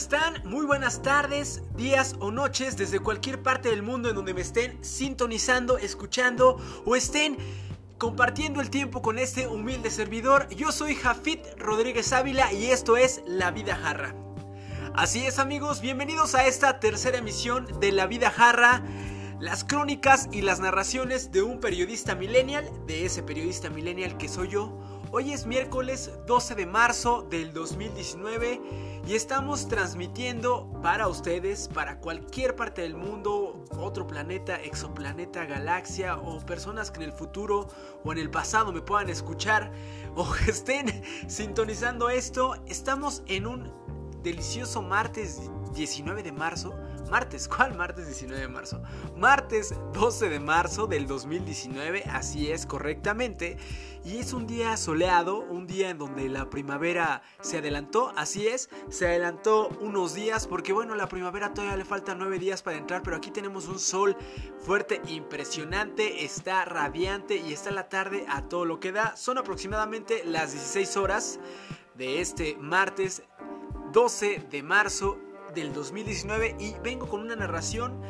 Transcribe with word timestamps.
están? 0.00 0.40
Muy 0.46 0.64
buenas 0.64 1.02
tardes, 1.02 1.60
días 1.76 2.16
o 2.20 2.30
noches 2.30 2.78
desde 2.78 3.00
cualquier 3.00 3.42
parte 3.42 3.68
del 3.68 3.82
mundo 3.82 4.08
en 4.08 4.14
donde 4.14 4.32
me 4.32 4.40
estén 4.40 4.82
sintonizando, 4.82 5.76
escuchando 5.76 6.56
o 6.86 6.96
estén 6.96 7.36
compartiendo 7.98 8.62
el 8.62 8.70
tiempo 8.70 9.02
con 9.02 9.18
este 9.18 9.46
humilde 9.46 9.90
servidor. 9.90 10.48
Yo 10.48 10.72
soy 10.72 10.94
Jafit 10.94 11.44
Rodríguez 11.58 12.14
Ávila 12.14 12.50
y 12.50 12.68
esto 12.68 12.96
es 12.96 13.20
La 13.26 13.50
Vida 13.50 13.76
Jarra. 13.76 14.14
Así 14.94 15.26
es 15.26 15.38
amigos, 15.38 15.82
bienvenidos 15.82 16.34
a 16.34 16.46
esta 16.46 16.80
tercera 16.80 17.18
emisión 17.18 17.68
de 17.78 17.92
La 17.92 18.06
Vida 18.06 18.30
Jarra. 18.30 18.82
Las 19.38 19.64
crónicas 19.64 20.30
y 20.32 20.40
las 20.40 20.60
narraciones 20.60 21.30
de 21.30 21.42
un 21.42 21.60
periodista 21.60 22.14
millennial, 22.14 22.64
de 22.86 23.04
ese 23.04 23.22
periodista 23.22 23.68
millennial 23.68 24.16
que 24.16 24.28
soy 24.28 24.48
yo. 24.48 24.99
Hoy 25.12 25.32
es 25.32 25.44
miércoles 25.44 26.12
12 26.28 26.54
de 26.54 26.66
marzo 26.66 27.26
del 27.28 27.52
2019 27.52 28.60
y 29.08 29.14
estamos 29.16 29.66
transmitiendo 29.66 30.70
para 30.84 31.08
ustedes, 31.08 31.66
para 31.66 31.98
cualquier 31.98 32.54
parte 32.54 32.82
del 32.82 32.94
mundo, 32.94 33.64
otro 33.76 34.06
planeta, 34.06 34.62
exoplaneta, 34.62 35.46
galaxia 35.46 36.16
o 36.16 36.38
personas 36.46 36.92
que 36.92 37.02
en 37.02 37.10
el 37.10 37.12
futuro 37.12 37.66
o 38.04 38.12
en 38.12 38.18
el 38.18 38.30
pasado 38.30 38.72
me 38.72 38.82
puedan 38.82 39.08
escuchar 39.08 39.72
o 40.14 40.32
estén 40.46 41.02
sintonizando 41.26 42.08
esto. 42.08 42.54
Estamos 42.68 43.24
en 43.26 43.48
un 43.48 43.72
delicioso 44.22 44.80
martes 44.80 45.50
19 45.74 46.22
de 46.22 46.30
marzo 46.30 46.72
martes. 47.10 47.48
¿Cuál 47.56 47.74
martes 47.76 48.06
19 48.06 48.40
de 48.40 48.48
marzo? 48.48 48.82
Martes 49.16 49.74
12 49.92 50.28
de 50.28 50.40
marzo 50.40 50.86
del 50.86 51.06
2019, 51.06 52.04
así 52.04 52.50
es 52.50 52.66
correctamente. 52.66 53.58
Y 54.02 54.16
es 54.16 54.32
un 54.32 54.46
día 54.46 54.78
soleado, 54.78 55.40
un 55.40 55.66
día 55.66 55.90
en 55.90 55.98
donde 55.98 56.30
la 56.30 56.48
primavera 56.48 57.20
se 57.42 57.58
adelantó, 57.58 58.14
así 58.16 58.48
es, 58.48 58.70
se 58.88 59.06
adelantó 59.06 59.68
unos 59.80 60.14
días 60.14 60.46
porque 60.46 60.72
bueno, 60.72 60.94
la 60.94 61.06
primavera 61.06 61.52
todavía 61.52 61.76
le 61.76 61.84
faltan 61.84 62.18
9 62.18 62.38
días 62.38 62.62
para 62.62 62.78
entrar, 62.78 63.02
pero 63.02 63.16
aquí 63.16 63.30
tenemos 63.30 63.68
un 63.68 63.78
sol 63.78 64.16
fuerte, 64.58 65.02
impresionante, 65.06 66.24
está 66.24 66.64
radiante 66.64 67.36
y 67.36 67.52
está 67.52 67.72
la 67.72 67.90
tarde 67.90 68.24
a 68.28 68.48
todo 68.48 68.64
lo 68.64 68.80
que 68.80 68.90
da. 68.90 69.16
Son 69.16 69.36
aproximadamente 69.36 70.22
las 70.24 70.52
16 70.52 70.96
horas 70.96 71.38
de 71.98 72.22
este 72.22 72.56
martes 72.56 73.22
12 73.92 74.46
de 74.50 74.62
marzo 74.62 75.18
del 75.54 75.72
2019 75.72 76.56
y 76.58 76.74
vengo 76.82 77.08
con 77.08 77.20
una 77.20 77.34
narración 77.34 78.00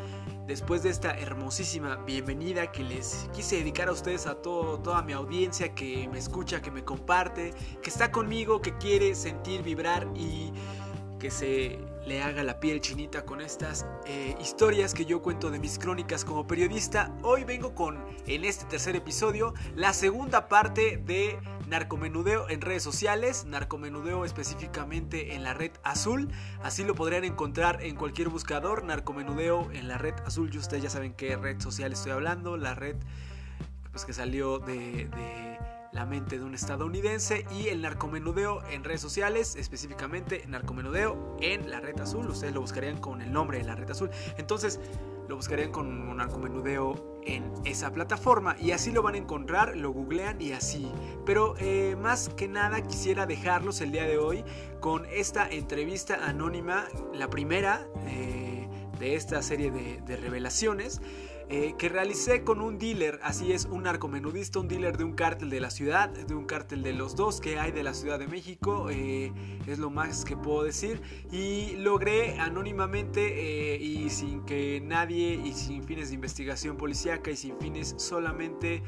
después 0.46 0.83
de 0.83 0.91
esta 0.91 1.16
hermosísima 1.19 1.97
bienvenida 1.97 2.70
que 2.70 2.82
les 2.82 3.28
quise 3.32 3.56
dedicar 3.56 3.88
a 3.88 3.92
ustedes, 3.92 4.27
a 4.27 4.34
todo, 4.34 4.78
toda 4.80 5.02
mi 5.02 5.12
audiencia 5.12 5.74
que 5.74 6.08
me 6.08 6.19
escucha, 6.19 6.60
que 6.60 6.70
me 6.70 6.84
comparte, 6.84 7.55
que 7.82 7.91
está 7.91 8.10
conmigo, 8.10 8.60
que 8.60 8.77
quiere 8.78 9.14
sentir, 9.14 9.62
vibrar 9.62 10.06
y 10.14 10.52
que 11.19 11.30
se 11.30 11.78
le 12.06 12.23
haga 12.23 12.43
la 12.43 12.61
piel 12.61 12.81
chinita 12.81 13.25
con 13.25 13.41
estas 13.41 13.87
eh, 14.06 14.34
historias 14.41 14.95
que 14.95 15.05
yo 15.05 15.23
cuento 15.23 15.51
de 15.51 15.59
mis 15.59 15.79
crónicas 15.79 16.25
como 16.25 16.47
periodista. 16.47 17.15
Hoy 17.23 17.45
vengo 17.45 17.75
con, 17.75 18.05
en 18.27 18.45
este 18.45 18.65
tercer 18.65 18.97
episodio, 18.97 19.55
la 19.77 19.93
segunda 19.93 20.48
parte 20.48 20.97
de 20.97 21.39
narcomenudeo 21.69 22.48
en 22.48 22.61
redes 22.61 22.83
sociales, 22.83 23.45
narcomenudeo 23.45 24.25
específicamente 24.25 25.34
en 25.34 25.45
la 25.45 25.55
red 25.55 25.73
azul. 25.83 26.28
Así 26.62 26.84
lo 26.84 26.95
podrían 26.95 27.25
encontrar 27.25 27.83
en 27.83 27.97
cualquier 27.97 28.28
buscador, 28.28 28.84
narcomenudeo 28.84 29.71
en 29.73 29.89
la 29.89 29.98
red 29.98 30.15
azul. 30.25 30.51
Y 30.53 30.59
ustedes 30.59 30.83
ya 30.83 30.91
saben 30.91 31.12
qué 31.12 31.37
red 31.37 31.61
social 31.61 31.93
estoy 31.93 32.12
hablando, 32.12 32.56
la 32.56 32.75
red 32.75 32.97
pues, 33.93 34.05
que 34.05 34.12
salió 34.12 34.59
de 34.59 35.09
la 35.93 36.06
mente 36.06 36.39
de 36.39 36.45
un 36.45 36.55
estadounidense 36.55 37.45
y 37.51 37.69
el 37.69 37.83
narcomenudeo 37.83 38.62
en 38.71 38.84
redes 38.84 39.01
sociales, 39.01 39.56
específicamente 39.56 40.45
narcomenudeo 40.47 41.37
en 41.41 41.71
la 41.71 41.81
red 41.81 41.99
azul. 42.01 42.28
Ustedes 42.28 42.55
lo 42.55 42.61
buscarían 42.61 42.99
con 42.99 43.23
el 43.23 43.33
nombre 43.33 43.59
de 43.59 43.65
la 43.65 43.75
red 43.75 43.91
azul. 43.91 44.11
Entonces 44.37 44.81
lo 45.28 45.37
buscarían 45.37 45.73
con 45.73 45.87
un 45.87 46.17
narcomenudeo 46.17 47.21
en 47.25 47.53
esa 47.65 47.93
plataforma 47.93 48.56
y 48.59 48.71
así 48.71 48.91
lo 48.91 49.03
van 49.03 49.15
a 49.15 49.19
encontrar, 49.19 49.77
lo 49.77 49.91
googlean 49.91 50.41
y 50.41 50.53
así. 50.53 50.91
Pero 51.27 51.55
eh, 51.59 51.97
más 52.01 52.28
que 52.31 52.49
nada 52.49 52.83
quisiera 52.83 53.27
dejarlos 53.27 53.81
el 53.81 53.93
día 53.93 54.05
de 54.05 54.19
hoy 54.19 54.45
con 54.81 55.07
esta 55.07 55.49
entrevista 55.49 56.27
anónima, 56.27 56.87
la 57.12 57.28
primera 57.28 57.87
eh, 58.07 58.69
de 58.99 59.15
esta 59.15 59.43
serie 59.43 59.71
de 59.71 60.17
revelaciones. 60.17 61.01
Eh, 61.53 61.75
que 61.77 61.88
realicé 61.88 62.44
con 62.44 62.61
un 62.61 62.78
dealer, 62.78 63.19
así 63.25 63.50
es, 63.50 63.65
un 63.65 63.83
narcomenudista, 63.83 64.61
un 64.61 64.69
dealer 64.69 64.97
de 64.97 65.03
un 65.03 65.15
cártel 65.15 65.50
de 65.50 65.59
la 65.59 65.71
ciudad, 65.71 66.09
de 66.09 66.33
un 66.33 66.44
cártel 66.44 66.84
de 66.84 66.93
los 66.93 67.16
dos 67.16 67.41
que 67.41 67.59
hay 67.59 67.72
de 67.72 67.83
la 67.83 67.93
Ciudad 67.93 68.21
de 68.21 68.28
México, 68.28 68.87
eh, 68.88 69.33
es 69.66 69.81
lo 69.81 69.91
más 69.91 70.25
que 70.25 70.37
puedo 70.37 70.62
decir, 70.62 71.03
y 71.33 71.75
logré 71.78 72.39
anónimamente 72.39 73.75
eh, 73.75 73.83
y 73.83 74.10
sin 74.10 74.44
que 74.44 74.81
nadie, 74.81 75.41
y 75.44 75.53
sin 75.55 75.83
fines 75.83 76.10
de 76.10 76.15
investigación 76.15 76.77
policíaca 76.77 77.33
y 77.33 77.37
sin 77.37 77.59
fines 77.59 77.97
solamente 77.99 78.84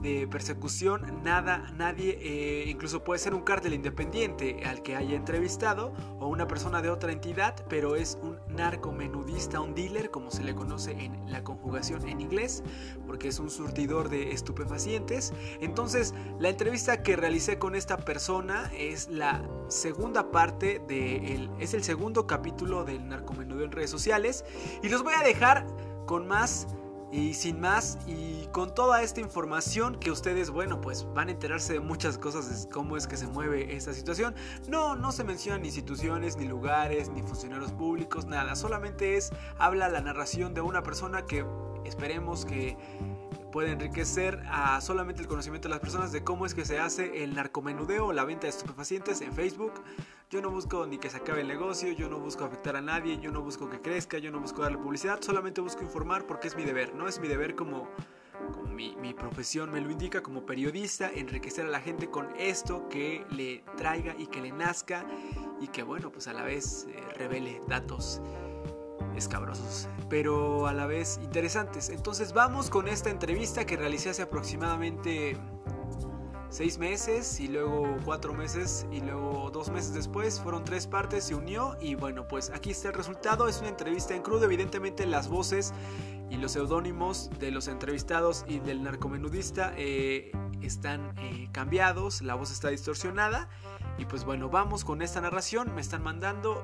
de 0.00 0.28
persecución, 0.28 1.22
nada, 1.24 1.72
nadie, 1.76 2.18
eh, 2.20 2.64
incluso 2.68 3.02
puede 3.02 3.18
ser 3.18 3.34
un 3.34 3.42
cártel 3.42 3.74
independiente 3.74 4.62
al 4.64 4.82
que 4.82 4.94
haya 4.94 5.16
entrevistado 5.16 5.92
o 6.20 6.28
una 6.28 6.46
persona 6.46 6.80
de 6.82 6.90
otra 6.90 7.10
entidad, 7.10 7.56
pero 7.68 7.96
es 7.96 8.18
un 8.22 8.38
narcomenudista, 8.48 9.60
un 9.60 9.74
dealer, 9.74 10.10
como 10.10 10.30
se 10.30 10.44
le 10.44 10.54
conoce 10.54 10.92
en 10.92 11.30
la 11.30 11.42
conjugación 11.42 12.08
en 12.08 12.20
inglés, 12.20 12.62
porque 13.06 13.28
es 13.28 13.40
un 13.40 13.50
surtidor 13.50 14.08
de 14.08 14.32
estupefacientes. 14.32 15.32
Entonces, 15.60 16.14
la 16.38 16.48
entrevista 16.48 17.02
que 17.02 17.16
realicé 17.16 17.58
con 17.58 17.74
esta 17.74 17.96
persona 17.96 18.70
es 18.76 19.08
la 19.08 19.42
segunda 19.68 20.30
parte 20.30 20.80
de 20.86 21.48
es 21.58 21.74
el 21.74 21.82
segundo 21.82 22.26
capítulo 22.26 22.84
del 22.84 23.08
narcomenudeo 23.08 23.64
en 23.64 23.72
redes 23.72 23.90
sociales 23.90 24.44
y 24.82 24.88
los 24.88 25.02
voy 25.02 25.14
a 25.14 25.22
dejar 25.22 25.66
con 26.06 26.26
más 26.26 26.68
y 27.10 27.34
sin 27.34 27.60
más, 27.60 27.98
y 28.06 28.46
con 28.52 28.74
toda 28.74 29.02
esta 29.02 29.20
información 29.20 29.98
que 29.98 30.10
ustedes, 30.10 30.50
bueno, 30.50 30.80
pues 30.80 31.06
van 31.14 31.28
a 31.28 31.32
enterarse 31.32 31.74
de 31.74 31.80
muchas 31.80 32.18
cosas 32.18 32.64
de 32.64 32.70
cómo 32.70 32.96
es 32.96 33.06
que 33.06 33.16
se 33.16 33.26
mueve 33.26 33.74
esta 33.74 33.94
situación. 33.94 34.34
No, 34.68 34.94
no 34.94 35.10
se 35.12 35.24
mencionan 35.24 35.64
instituciones, 35.64 36.36
ni 36.36 36.46
lugares, 36.46 37.08
ni 37.08 37.22
funcionarios 37.22 37.72
públicos, 37.72 38.26
nada. 38.26 38.54
Solamente 38.56 39.16
es, 39.16 39.30
habla 39.58 39.88
la 39.88 40.00
narración 40.02 40.52
de 40.52 40.60
una 40.60 40.82
persona 40.82 41.24
que 41.24 41.46
esperemos 41.84 42.44
que 42.44 42.76
puede 43.58 43.72
enriquecer 43.72 44.40
a 44.52 44.80
solamente 44.80 45.20
el 45.20 45.26
conocimiento 45.26 45.66
de 45.66 45.70
las 45.70 45.80
personas 45.80 46.12
de 46.12 46.22
cómo 46.22 46.46
es 46.46 46.54
que 46.54 46.64
se 46.64 46.78
hace 46.78 47.24
el 47.24 47.34
narcomenudeo 47.34 48.06
o 48.06 48.12
la 48.12 48.22
venta 48.22 48.42
de 48.42 48.50
estupefacientes 48.50 49.20
en 49.20 49.32
Facebook. 49.32 49.72
Yo 50.30 50.40
no 50.40 50.48
busco 50.52 50.86
ni 50.86 50.98
que 50.98 51.10
se 51.10 51.16
acabe 51.16 51.40
el 51.40 51.48
negocio, 51.48 51.90
yo 51.90 52.08
no 52.08 52.20
busco 52.20 52.44
afectar 52.44 52.76
a 52.76 52.80
nadie, 52.80 53.18
yo 53.18 53.32
no 53.32 53.42
busco 53.42 53.68
que 53.68 53.80
crezca, 53.80 54.18
yo 54.18 54.30
no 54.30 54.38
busco 54.38 54.62
darle 54.62 54.78
publicidad, 54.78 55.20
solamente 55.22 55.60
busco 55.60 55.82
informar 55.82 56.24
porque 56.24 56.46
es 56.46 56.54
mi 56.54 56.62
deber, 56.62 56.94
no 56.94 57.08
es 57.08 57.18
mi 57.18 57.26
deber 57.26 57.56
como, 57.56 57.88
mi, 58.72 59.12
profesión 59.12 59.72
me 59.72 59.80
lo 59.80 59.90
indica 59.90 60.22
como 60.22 60.46
periodista, 60.46 61.10
enriquecer 61.12 61.66
a 61.66 61.68
la 61.68 61.80
gente 61.80 62.08
con 62.08 62.28
esto 62.38 62.88
que 62.88 63.26
le 63.28 63.64
traiga 63.76 64.14
y 64.16 64.28
que 64.28 64.40
le 64.40 64.52
nazca 64.52 65.04
y 65.60 65.66
que 65.66 65.82
bueno, 65.82 66.12
pues 66.12 66.28
a 66.28 66.32
la 66.32 66.44
vez 66.44 66.86
eh, 66.88 67.02
revele 67.16 67.60
datos 67.66 68.22
escabrosos, 69.18 69.88
pero 70.08 70.66
a 70.66 70.72
la 70.72 70.86
vez 70.86 71.20
interesantes. 71.22 71.90
Entonces 71.90 72.32
vamos 72.32 72.70
con 72.70 72.88
esta 72.88 73.10
entrevista 73.10 73.66
que 73.66 73.76
realicé 73.76 74.10
hace 74.10 74.22
aproximadamente 74.22 75.36
seis 76.50 76.78
meses 76.78 77.40
y 77.40 77.48
luego 77.48 77.96
cuatro 78.04 78.32
meses 78.32 78.86
y 78.90 79.00
luego 79.00 79.50
dos 79.50 79.70
meses 79.70 79.92
después. 79.94 80.40
Fueron 80.40 80.64
tres 80.64 80.86
partes, 80.86 81.24
se 81.24 81.34
unió 81.34 81.76
y 81.80 81.94
bueno 81.94 82.26
pues 82.26 82.50
aquí 82.50 82.70
está 82.70 82.88
el 82.88 82.94
resultado, 82.94 83.48
es 83.48 83.60
una 83.60 83.68
entrevista 83.68 84.14
en 84.14 84.22
crudo, 84.22 84.44
evidentemente 84.44 85.06
las 85.06 85.28
voces 85.28 85.74
y 86.30 86.36
los 86.36 86.52
seudónimos 86.52 87.30
de 87.38 87.50
los 87.50 87.68
entrevistados 87.68 88.44
y 88.48 88.58
del 88.60 88.82
narcomenudista 88.82 89.72
eh, 89.76 90.32
están 90.60 91.14
eh, 91.18 91.48
cambiados, 91.52 92.22
la 92.22 92.34
voz 92.34 92.50
está 92.50 92.68
distorsionada 92.68 93.48
y 93.98 94.04
pues 94.04 94.24
bueno 94.24 94.48
vamos 94.48 94.84
con 94.84 95.02
esta 95.02 95.20
narración, 95.20 95.74
me 95.74 95.80
están 95.80 96.02
mandando 96.02 96.62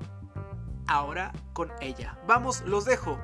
ahora 0.86 1.32
con 1.52 1.70
ella. 1.81 2.19
Vamos, 2.26 2.62
los 2.66 2.84
dejo. 2.84 3.19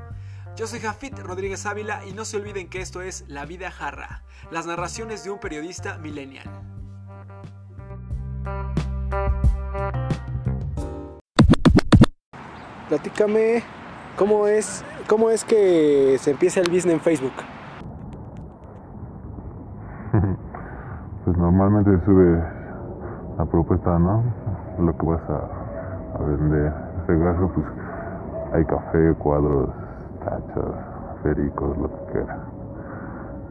Yo 0.56 0.66
soy 0.66 0.80
Jafit 0.80 1.18
Rodríguez 1.18 1.64
Ávila 1.66 2.04
y 2.04 2.12
no 2.12 2.24
se 2.24 2.36
olviden 2.36 2.68
que 2.68 2.80
esto 2.80 3.02
es 3.02 3.24
La 3.28 3.46
Vida 3.46 3.70
Jarra, 3.70 4.22
las 4.50 4.66
narraciones 4.66 5.24
de 5.24 5.30
un 5.30 5.38
periodista 5.38 5.96
millennial. 5.98 6.46
Platícame 12.88 13.62
cómo 14.18 14.48
es, 14.48 14.84
cómo 15.08 15.30
es 15.30 15.44
que 15.44 16.16
se 16.18 16.32
empieza 16.32 16.60
el 16.60 16.70
business 16.70 16.94
en 16.94 17.00
Facebook. 17.00 17.32
Pues 21.22 21.36
normalmente 21.36 21.90
sube 22.06 22.42
la 23.36 23.44
propuesta, 23.44 23.98
¿no? 23.98 24.24
Lo 24.78 24.96
que 24.96 25.06
vas 25.06 25.20
a, 25.28 26.16
a 26.18 26.22
vender 26.22 26.89
este 27.00 27.14
pues 27.54 27.66
hay 28.52 28.64
café, 28.64 29.14
cuadros, 29.18 29.68
tachas, 30.24 30.74
fericos, 31.22 31.76
lo 31.78 31.88
que 31.88 32.12
quiera. 32.12 32.38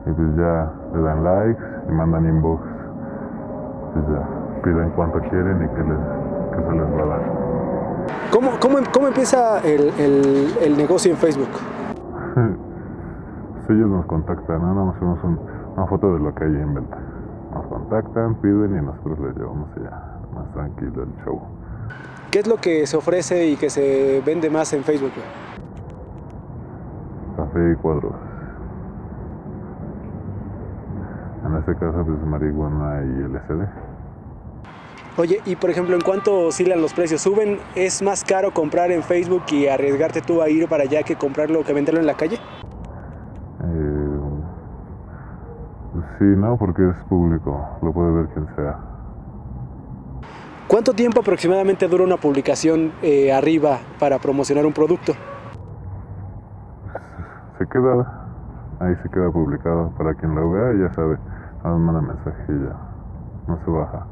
Y 0.05 0.11
pues 0.11 0.35
ya 0.35 0.71
le 0.93 1.01
dan 1.01 1.23
likes 1.23 1.63
y 1.87 1.91
mandan 1.91 2.25
inbox. 2.25 2.61
Pues 3.93 4.05
ya 4.07 4.61
piden 4.63 4.89
cuánto 4.91 5.19
quieren 5.19 5.63
y 5.63 5.67
que, 5.69 5.83
les, 5.83 5.99
que 6.51 6.63
se 6.69 6.71
les 6.71 6.97
va 6.97 7.03
a 7.03 7.05
dar. 7.07 7.21
¿Cómo, 8.31 8.49
cómo, 8.61 8.77
cómo 8.93 9.07
empieza 9.07 9.59
el, 9.59 9.89
el- 9.99 10.57
el 10.61 10.77
negocio 10.77 11.11
en 11.11 11.17
Facebook? 11.17 11.49
Si 13.67 13.73
ellos 13.73 13.87
nos 13.87 14.05
contactan, 14.07 14.61
¿no? 14.63 14.73
nada 14.73 14.85
más 14.87 14.95
hacemos 14.95 15.23
un- 15.23 15.39
una 15.77 15.85
foto 15.85 16.11
de 16.15 16.19
lo 16.19 16.33
que 16.33 16.43
hay 16.43 16.55
en 16.55 16.73
venta. 16.73 16.97
Nos 17.53 17.65
contactan, 17.67 18.33
piden 18.41 18.77
y 18.77 18.81
nosotros 18.83 19.19
les 19.19 19.37
llevamos 19.37 19.69
allá, 19.77 19.91
más 20.35 20.51
tranquilo 20.53 21.03
el 21.03 21.13
show. 21.23 21.39
¿Qué 22.31 22.39
es 22.39 22.47
lo 22.47 22.57
que 22.57 22.85
se 22.85 22.95
ofrece 22.95 23.47
y 23.47 23.55
que 23.55 23.71
se 23.71 24.21
vende 24.23 24.51
más 24.51 24.71
en 24.73 24.83
Facebook? 24.83 25.11
Café 27.35 27.71
y 27.71 27.75
cuadros. 27.75 28.13
En 31.43 31.55
este 31.55 31.73
caso, 31.73 32.05
pues 32.05 32.21
marihuana 32.23 33.01
y 33.03 33.23
LSD. 33.23 33.67
Oye, 35.17 35.41
y 35.45 35.55
por 35.55 35.71
ejemplo, 35.71 35.95
¿en 35.95 36.01
cuánto 36.01 36.47
oscilan 36.47 36.79
los 36.81 36.93
precios? 36.93 37.21
¿Suben? 37.21 37.57
¿Es 37.73 38.03
más 38.03 38.23
caro 38.23 38.53
comprar 38.53 38.91
en 38.91 39.01
Facebook 39.01 39.43
y 39.51 39.67
arriesgarte 39.67 40.21
tú 40.21 40.43
a 40.43 40.49
ir 40.49 40.69
para 40.69 40.83
allá 40.83 41.01
que 41.01 41.15
comprarlo 41.15 41.63
que 41.63 41.73
venderlo 41.73 41.99
en 41.99 42.05
la 42.05 42.13
calle? 42.13 42.35
Eh, 43.63 44.19
sí, 46.19 46.25
no, 46.25 46.57
porque 46.57 46.87
es 46.89 46.95
público, 47.05 47.67
lo 47.81 47.91
puede 47.91 48.11
ver 48.11 48.27
quien 48.27 48.47
sea. 48.55 48.98
¿Cuánto 50.69 50.93
tiempo 50.93 51.21
aproximadamente 51.21 51.87
dura 51.87 52.03
una 52.03 52.17
publicación 52.17 52.93
eh, 53.01 53.33
arriba 53.33 53.79
para 53.97 54.19
promocionar 54.19 54.67
un 54.67 54.71
producto? 54.71 55.13
Se 57.57 57.65
queda, 57.65 58.27
ahí 58.79 58.93
se 59.01 59.09
queda 59.09 59.31
publicado. 59.31 59.91
Para 59.97 60.13
quien 60.13 60.35
lo 60.35 60.51
vea, 60.51 60.87
ya 60.87 60.93
sabe, 60.93 61.17
manda 61.63 62.01
mensaje 62.01 62.43
y 62.49 62.65
ya, 62.65 62.75
no 63.47 63.59
se 63.65 63.71
baja. 63.71 64.05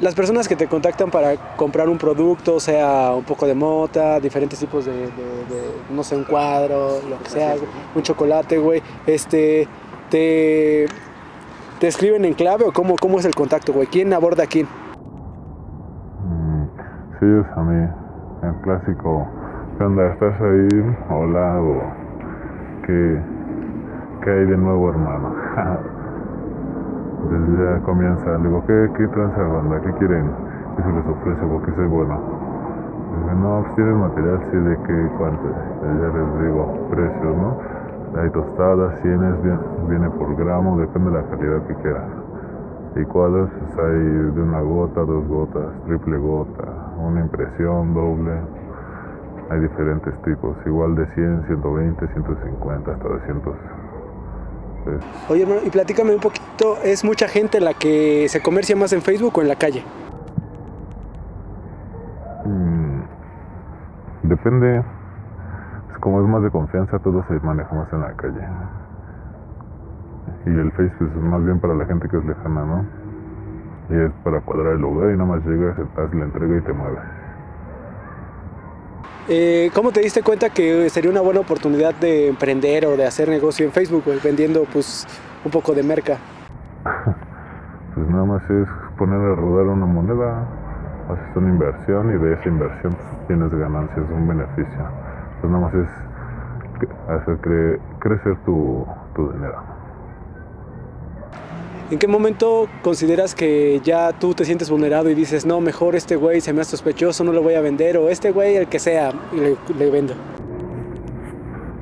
Las 0.00 0.16
personas 0.16 0.48
que 0.48 0.56
te 0.56 0.66
contactan 0.66 1.12
para 1.12 1.36
comprar 1.54 1.88
un 1.88 1.96
producto, 1.98 2.58
sea 2.58 3.12
un 3.16 3.22
poco 3.22 3.46
de 3.46 3.54
mota, 3.54 4.18
diferentes 4.18 4.58
tipos 4.58 4.84
de, 4.86 4.92
de- 4.92 5.06
de, 5.06 5.72
no 5.90 6.02
sé, 6.02 6.16
un 6.16 6.24
cuadro, 6.24 6.98
lo 7.08 7.20
que 7.22 7.30
sea, 7.30 7.54
un 7.94 8.02
chocolate, 8.02 8.58
güey, 8.58 8.82
este, 9.06 9.68
te, 10.10 10.86
te 11.78 11.86
escriben 11.86 12.24
en 12.24 12.34
clave 12.34 12.64
o 12.64 12.72
cómo, 12.72 12.96
cómo 12.96 13.20
es 13.20 13.24
el 13.26 13.34
contacto, 13.36 13.72
güey, 13.72 13.86
quién 13.86 14.12
aborda 14.12 14.42
a 14.42 14.46
quién. 14.48 14.66
A 17.24 17.62
mí, 17.62 17.88
el 18.42 18.54
clásico, 18.60 19.26
¿qué 19.78 19.84
onda? 19.84 20.08
¿Estás 20.08 20.38
ahí? 20.42 20.96
Hola, 21.08 21.58
o 21.58 21.80
¿qué, 22.84 23.22
hay 24.26 24.44
de 24.44 24.58
nuevo, 24.58 24.90
hermano? 24.90 25.34
Desde 27.30 27.64
ya 27.64 27.80
comienza, 27.80 28.36
le 28.36 28.46
digo, 28.46 28.62
¿qué, 28.66 28.90
qué 28.98 29.08
tranza 29.08 29.42
banda? 29.42 29.80
¿Qué 29.80 29.90
quieren? 29.92 30.30
¿Qué 30.76 30.82
se 30.82 30.92
les 30.92 31.06
ofrece? 31.06 31.46
Porque 31.46 31.72
soy 31.72 31.86
bueno. 31.86 32.20
Dice, 33.16 33.34
no, 33.36 33.62
pues 33.62 33.74
tienes 33.76 33.96
material, 33.96 34.40
sí, 34.50 34.58
de 34.58 34.76
qué, 34.82 35.08
cuánto. 35.16 35.48
Y 35.48 35.98
ya 35.98 36.08
les 36.12 36.44
digo, 36.44 36.88
precios, 36.90 37.36
¿no? 37.38 37.56
Hay 38.20 38.30
tostadas, 38.32 39.02
viene, 39.02 39.32
viene 39.88 40.10
por 40.10 40.36
gramo, 40.36 40.78
depende 40.78 41.10
de 41.10 41.22
la 41.22 41.24
calidad 41.30 41.62
que 41.68 41.74
quieran. 41.76 42.23
Y 42.96 43.04
pues 43.06 43.50
hay 43.78 43.98
de 43.98 44.40
una 44.40 44.60
gota, 44.60 45.00
dos 45.00 45.26
gotas, 45.26 45.66
triple 45.84 46.16
gota, 46.16 46.92
una 46.96 47.22
impresión, 47.22 47.92
doble. 47.92 48.32
Hay 49.50 49.60
diferentes 49.60 50.14
tipos, 50.22 50.56
igual 50.64 50.94
de 50.94 51.06
100, 51.14 51.46
120, 51.46 52.06
150, 52.06 52.92
hasta 52.92 53.08
200. 53.08 53.54
Pues, 54.84 54.96
Oye, 55.28 55.42
hermano, 55.42 55.60
y 55.64 55.70
platícame 55.70 56.14
un 56.14 56.20
poquito, 56.20 56.76
¿es 56.84 57.04
mucha 57.04 57.26
gente 57.26 57.60
la 57.60 57.74
que 57.74 58.28
se 58.28 58.40
comercia 58.40 58.76
más 58.76 58.92
en 58.92 59.02
Facebook 59.02 59.38
o 59.38 59.42
en 59.42 59.48
la 59.48 59.56
calle? 59.56 59.82
mm, 62.44 63.00
depende, 64.22 64.84
pues 65.88 65.98
como 65.98 66.20
es 66.20 66.28
más 66.28 66.42
de 66.42 66.50
confianza, 66.50 66.98
todo 67.00 67.24
se 67.26 67.34
maneja 67.40 67.74
más 67.74 67.92
en 67.92 68.00
la 68.02 68.12
calle. 68.12 68.46
Y 70.46 70.50
el 70.50 70.70
Face 70.72 70.92
pues, 70.98 71.10
es 71.10 71.16
más 71.22 71.44
bien 71.44 71.58
para 71.58 71.74
la 71.74 71.86
gente 71.86 72.08
que 72.08 72.18
es 72.18 72.24
lejana, 72.24 72.64
¿no? 72.64 72.86
Y 73.90 73.94
es 74.06 74.12
para 74.22 74.40
cuadrar 74.40 74.74
el 74.74 74.80
lugar 74.80 75.10
y 75.10 75.16
nada 75.16 75.24
más 75.36 75.44
llegas, 75.46 75.76
haces 75.78 76.14
la 76.14 76.24
entrega 76.24 76.56
y 76.56 76.60
te 76.60 76.72
mueves. 76.72 77.00
Eh, 79.28 79.70
¿Cómo 79.74 79.90
te 79.90 80.00
diste 80.00 80.22
cuenta 80.22 80.50
que 80.50 80.90
sería 80.90 81.10
una 81.10 81.22
buena 81.22 81.40
oportunidad 81.40 81.94
de 81.94 82.28
emprender 82.28 82.84
o 82.86 82.96
de 82.96 83.06
hacer 83.06 83.28
negocio 83.28 83.64
en 83.64 83.72
Facebook, 83.72 84.04
vendiendo 84.22 84.64
pues 84.70 85.06
un 85.44 85.50
poco 85.50 85.72
de 85.74 85.82
merca? 85.82 86.18
Pues 87.94 88.08
nada 88.08 88.24
más 88.24 88.42
es 88.50 88.66
poner 88.98 89.20
a 89.20 89.36
rodar 89.36 89.66
una 89.66 89.86
moneda, 89.86 90.48
haces 91.08 91.36
una 91.36 91.48
inversión 91.48 92.10
y 92.12 92.18
de 92.18 92.32
esa 92.32 92.48
inversión 92.48 92.92
pues, 92.92 93.26
tienes 93.28 93.54
ganancias, 93.54 94.04
un 94.12 94.26
beneficio. 94.26 94.82
Pues 95.40 95.52
nada 95.52 95.64
más 95.66 95.74
es 95.74 95.88
hacer 97.08 97.40
cre- 97.40 97.78
crecer 98.00 98.36
tu, 98.44 98.84
tu 99.14 99.30
dinero. 99.30 99.58
¿En 101.90 101.98
qué 101.98 102.08
momento 102.08 102.66
consideras 102.82 103.34
que 103.34 103.78
ya 103.84 104.12
tú 104.18 104.32
te 104.32 104.46
sientes 104.46 104.70
vulnerado 104.70 105.10
y 105.10 105.14
dices, 105.14 105.44
no, 105.44 105.60
mejor 105.60 105.94
este 105.94 106.16
güey 106.16 106.40
se 106.40 106.54
me 106.54 106.62
hace 106.62 106.70
sospechoso, 106.70 107.24
no 107.24 107.32
lo 107.32 107.42
voy 107.42 107.54
a 107.54 107.60
vender, 107.60 107.98
o 107.98 108.08
este 108.08 108.32
güey, 108.32 108.56
el 108.56 108.68
que 108.68 108.78
sea, 108.78 109.10
le, 109.34 109.54
le 109.78 109.90
vendo? 109.90 110.14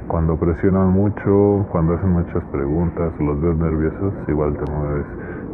Cuando 0.09 0.37
presionan 0.37 0.89
mucho, 0.89 1.65
cuando 1.71 1.95
hacen 1.95 2.11
muchas 2.11 2.43
preguntas 2.51 3.13
los 3.21 3.41
ves 3.41 3.57
nerviosos, 3.57 4.13
igual 4.27 4.57
te 4.59 4.71
mueves. 4.73 5.07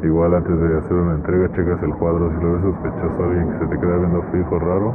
Igual 0.02 0.34
antes 0.34 0.58
de 0.58 0.78
hacer 0.78 0.92
una 0.94 1.14
entrega, 1.16 1.48
checas 1.54 1.82
el 1.82 1.94
cuadro, 1.96 2.32
si 2.32 2.42
lo 2.42 2.52
ves 2.54 2.62
sospechoso, 2.62 3.24
alguien 3.24 3.52
que 3.52 3.58
se 3.58 3.66
te 3.66 3.78
queda 3.78 3.96
viendo 3.98 4.22
fijo, 4.32 4.58
raro, 4.60 4.94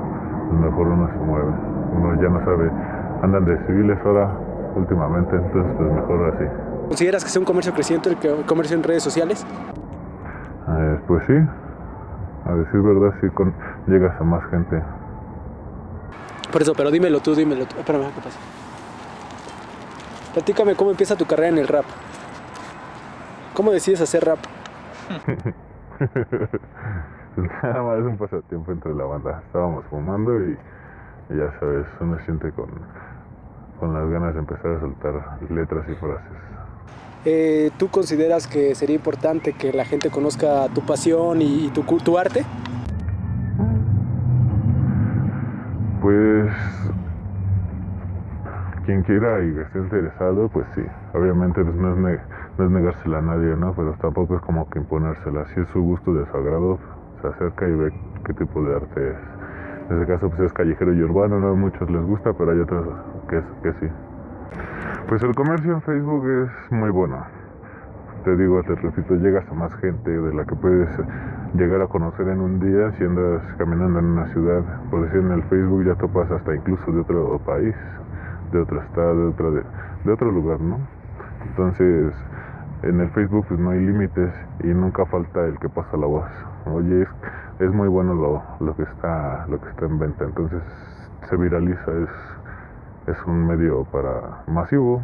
mejor 0.62 0.88
uno 0.88 1.08
se 1.08 1.26
mueve. 1.26 1.52
Uno 1.96 2.22
ya 2.22 2.30
no 2.30 2.40
sabe, 2.44 2.72
andan 3.22 3.46
de 3.46 3.58
civiles 3.68 4.00
ahora 4.04 4.36
últimamente, 4.76 5.36
entonces 5.36 5.72
pues 5.78 5.94
mejor 5.94 6.34
así. 6.34 6.46
¿Consideras 6.94 7.24
que 7.24 7.32
sea 7.32 7.40
un 7.40 7.46
comercio 7.48 7.74
creciente 7.74 8.12
el 8.12 8.46
comercio 8.46 8.78
en 8.78 8.84
redes 8.84 9.02
sociales? 9.02 9.44
Eh, 10.68 11.00
pues 11.08 11.24
sí, 11.26 11.34
a 11.34 12.54
decir 12.54 12.82
verdad, 12.84 13.16
sí 13.20 13.30
con, 13.30 13.52
llegas 13.88 14.22
a 14.22 14.24
más 14.24 14.48
gente. 14.52 14.80
Por 16.52 16.62
eso, 16.62 16.76
pero 16.76 16.92
dímelo 16.92 17.20
tú, 17.20 17.34
dímelo 17.34 17.66
tú. 17.66 17.80
Espérame, 17.80 18.12
¿qué 18.14 18.22
pasa? 18.22 18.38
Platícame 20.34 20.76
cómo 20.76 20.92
empieza 20.92 21.16
tu 21.16 21.26
carrera 21.26 21.50
en 21.50 21.58
el 21.58 21.68
rap. 21.68 21.86
¿Cómo 23.56 23.72
decides 23.72 24.00
hacer 24.00 24.26
rap? 24.26 24.38
Nada 27.64 27.82
más 27.82 28.00
es 28.02 28.06
un 28.06 28.18
pasatiempo 28.18 28.72
entre 28.72 28.94
la 28.94 29.06
banda. 29.06 29.42
Estábamos 29.48 29.84
fumando 29.90 30.40
y, 30.40 30.56
y 31.32 31.38
ya 31.38 31.60
sabes, 31.60 31.88
uno 32.00 32.20
siente 32.20 32.52
con, 32.52 32.70
con 33.80 33.96
las 33.96 34.08
ganas 34.12 34.36
de 34.36 34.42
empezar 34.42 34.74
a 34.74 34.80
soltar 34.80 35.40
letras 35.50 35.90
y 35.90 35.96
frases. 35.96 36.54
Eh, 37.26 37.72
¿Tú 37.78 37.88
consideras 37.90 38.48
que 38.48 38.76
sería 38.76 38.96
importante 38.96 39.54
que 39.54 39.72
la 39.72 39.86
gente 39.86 40.10
conozca 40.10 40.68
tu 40.74 40.82
pasión 40.82 41.42
y, 41.42 41.66
y 41.68 41.70
tu, 41.70 41.84
tu 41.84 42.18
arte? 42.18 42.44
Pues 46.02 46.52
quien 48.86 49.04
quiera 49.04 49.42
y 49.42 49.58
esté 49.58 49.80
interesado, 49.80 50.50
pues 50.50 50.66
sí. 50.76 50.82
Obviamente 51.14 51.64
pues, 51.64 51.76
no, 51.76 51.94
es 51.94 51.98
ne- 51.98 52.20
no 52.58 52.66
es 52.66 52.72
negársela 52.72 53.20
a 53.20 53.22
nadie, 53.22 53.56
¿no? 53.56 53.74
Pero 53.74 53.94
tampoco 54.02 54.36
es 54.36 54.42
como 54.42 54.70
que 54.70 54.80
imponérsela. 54.80 55.46
Si 55.54 55.62
es 55.62 55.68
su 55.70 55.82
gusto 55.82 56.14
de 56.14 56.26
su 56.30 56.36
agrado, 56.38 56.78
se 57.22 57.28
acerca 57.30 57.68
y 57.68 57.72
ve 57.72 57.94
qué 58.26 58.34
tipo 58.34 58.62
de 58.64 58.76
arte 58.76 59.12
es. 59.12 59.18
En 59.90 59.98
ese 60.02 60.12
caso 60.12 60.30
pues 60.30 60.42
es 60.42 60.54
callejero 60.54 60.94
y 60.94 61.02
urbano, 61.02 61.40
no 61.40 61.50
a 61.50 61.54
muchos 61.56 61.90
les 61.90 62.02
gusta, 62.04 62.34
pero 62.34 62.52
hay 62.52 62.60
otros 62.60 62.86
que 63.30 63.72
sí. 63.80 63.88
Pues 65.08 65.22
el 65.22 65.36
comercio 65.36 65.74
en 65.74 65.82
Facebook 65.82 66.28
es 66.28 66.72
muy 66.72 66.90
bueno. 66.90 67.18
Te 68.24 68.36
digo, 68.38 68.64
te 68.64 68.76
repito, 68.76 69.16
llegas 69.16 69.48
a 69.50 69.54
más 69.54 69.74
gente 69.76 70.10
de 70.10 70.34
la 70.34 70.46
que 70.46 70.56
puedes 70.56 70.90
llegar 71.54 71.82
a 71.82 71.88
conocer 71.88 72.28
en 72.30 72.40
un 72.40 72.60
día 72.60 72.92
si 72.94 73.04
andas 73.04 73.44
caminando 73.58 74.00
en 74.00 74.06
una 74.06 74.28
ciudad. 74.28 74.64
Por 74.90 75.04
decir, 75.04 75.20
en 75.20 75.32
el 75.32 75.44
Facebook 75.44 75.86
ya 75.86 75.96
topas 75.96 76.32
hasta 76.32 76.56
incluso 76.56 76.92
de 76.92 77.02
otro 77.02 77.40
país, 77.46 77.76
de 78.52 78.60
otro 78.60 78.82
estado, 78.82 79.16
de 79.16 79.28
otro, 79.28 79.52
de, 79.52 79.64
de 80.06 80.12
otro 80.12 80.32
lugar, 80.32 80.62
¿no? 80.62 80.80
Entonces, 81.48 82.14
en 82.84 83.00
el 83.00 83.10
Facebook 83.12 83.46
pues 83.48 83.60
no 83.60 83.72
hay 83.72 83.80
límites 83.86 84.34
y 84.64 84.68
nunca 84.68 85.06
falta 85.06 85.46
el 85.46 85.60
que 85.60 85.70
pasa 85.70 85.98
la 85.98 86.06
voz. 86.06 86.30
Oye, 86.66 87.02
es, 87.04 87.10
es 87.60 87.72
muy 87.74 87.90
bueno 87.90 88.14
lo, 88.14 88.42
lo 88.66 88.76
que 88.76 88.84
está 88.84 89.46
lo 89.48 89.60
que 89.60 89.70
está 89.70 89.86
en 89.86 90.00
venta, 90.00 90.24
entonces 90.26 90.62
se 91.30 91.36
viraliza, 91.38 91.92
es, 91.92 92.10
es 93.08 93.18
un 93.26 93.46
medio 93.48 93.84
para 93.86 94.44
masivo, 94.48 95.04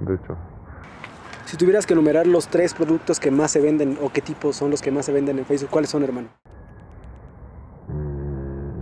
de 0.00 0.14
hecho. 0.14 0.36
Si 1.44 1.56
tuvieras 1.56 1.86
que 1.86 1.94
enumerar 1.94 2.26
los 2.26 2.48
tres 2.48 2.74
productos 2.74 3.18
que 3.18 3.30
más 3.30 3.50
se 3.50 3.60
venden 3.60 3.98
o 4.02 4.10
qué 4.10 4.20
tipos 4.20 4.56
son 4.56 4.70
los 4.70 4.82
que 4.82 4.90
más 4.90 5.06
se 5.06 5.12
venden 5.12 5.38
en 5.38 5.44
Facebook, 5.44 5.70
¿cuáles 5.70 5.90
son, 5.90 6.04
hermano? 6.04 6.28
Mm, 7.88 8.80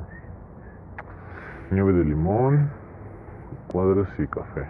nieve 1.75 1.93
de 1.93 2.05
limón, 2.05 2.71
cuadros 3.73 4.09
y 4.19 4.27
café. 4.27 4.67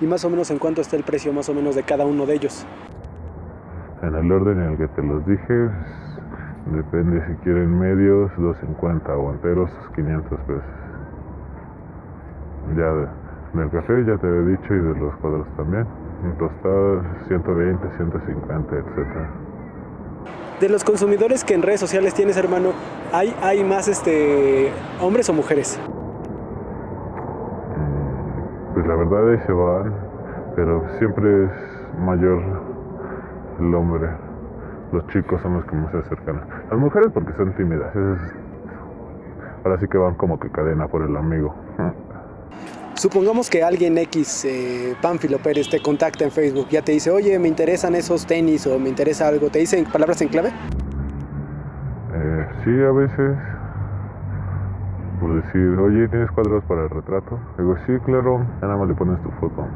Y 0.00 0.06
más 0.06 0.24
o 0.24 0.30
menos 0.30 0.50
en 0.50 0.58
cuánto 0.58 0.80
está 0.80 0.96
el 0.96 1.04
precio 1.04 1.32
más 1.32 1.48
o 1.48 1.54
menos 1.54 1.76
de 1.76 1.84
cada 1.84 2.04
uno 2.04 2.26
de 2.26 2.34
ellos. 2.34 2.66
En 4.02 4.14
el 4.14 4.32
orden 4.32 4.60
en 4.60 4.72
el 4.72 4.76
que 4.76 4.88
te 4.88 5.02
los 5.02 5.24
dije, 5.24 5.70
Depende 6.66 7.20
si 7.26 7.34
quieren 7.42 7.76
medios, 7.76 8.30
250 8.38 9.16
o 9.16 9.32
enteros, 9.32 9.70
500 9.96 10.40
pesos. 10.40 10.62
Ya 12.76 12.92
de- 12.92 13.08
del 13.54 13.70
café 13.70 14.04
ya 14.04 14.16
te 14.16 14.26
he 14.26 14.42
dicho 14.46 14.74
y 14.74 14.78
de 14.78 14.94
los 14.98 15.14
cuadros 15.16 15.46
también. 15.56 15.86
Tostadas 16.38 17.04
120, 17.28 17.88
150, 17.96 18.76
etcétera. 18.76 19.28
De 20.60 20.68
los 20.68 20.84
consumidores 20.84 21.44
que 21.44 21.54
en 21.54 21.62
redes 21.62 21.80
sociales 21.80 22.14
tienes, 22.14 22.36
hermano, 22.36 22.70
¿hay, 23.12 23.34
hay 23.42 23.64
más 23.64 23.88
este, 23.88 24.70
hombres 25.00 25.28
o 25.28 25.32
mujeres? 25.34 25.80
Pues 28.74 28.86
la 28.86 28.94
verdad 28.94 29.28
ahí 29.30 29.38
se 29.46 29.52
van, 29.52 29.92
pero 30.56 30.82
siempre 30.98 31.44
es 31.44 31.50
mayor 31.98 32.40
el 33.60 33.74
hombre. 33.74 34.08
Los 34.92 35.06
chicos 35.08 35.40
son 35.42 35.54
los 35.54 35.64
que 35.66 35.76
más 35.76 35.90
se 35.90 35.98
acercan. 35.98 36.40
Las 36.70 36.78
mujeres 36.78 37.08
porque 37.12 37.32
son 37.34 37.52
tímidas. 37.54 37.94
es- 37.94 38.34
Ahora 39.64 39.78
sí 39.78 39.86
que 39.88 39.96
van 39.98 40.14
como 40.14 40.40
que 40.40 40.48
cadena 40.50 40.88
por 40.88 41.02
el 41.02 41.16
amigo. 41.16 41.54
Supongamos 43.02 43.50
que 43.50 43.64
alguien 43.64 43.98
X, 43.98 44.44
eh, 44.44 44.96
Pérez, 45.42 45.68
te 45.68 45.82
contacta 45.82 46.22
en 46.22 46.30
Facebook, 46.30 46.68
ya 46.70 46.82
te 46.82 46.92
dice, 46.92 47.10
oye, 47.10 47.36
me 47.40 47.48
interesan 47.48 47.96
esos 47.96 48.24
tenis 48.24 48.64
o 48.68 48.78
me 48.78 48.88
interesa 48.88 49.26
algo, 49.26 49.50
¿te 49.50 49.58
dicen 49.58 49.84
palabras 49.86 50.22
en 50.22 50.28
clave? 50.28 50.50
Eh, 52.14 52.46
sí, 52.62 52.70
a 52.70 52.92
veces, 52.92 53.36
por 55.18 55.34
decir, 55.34 55.76
oye, 55.80 56.06
¿tienes 56.10 56.30
cuadros 56.30 56.62
para 56.66 56.84
el 56.84 56.90
retrato? 56.90 57.40
Digo, 57.58 57.74
sí, 57.86 57.92
claro, 58.04 58.46
ya 58.60 58.68
nada 58.68 58.76
más 58.76 58.86
le 58.86 58.94
pones 58.94 59.20
tu 59.24 59.30
foto. 59.40 59.66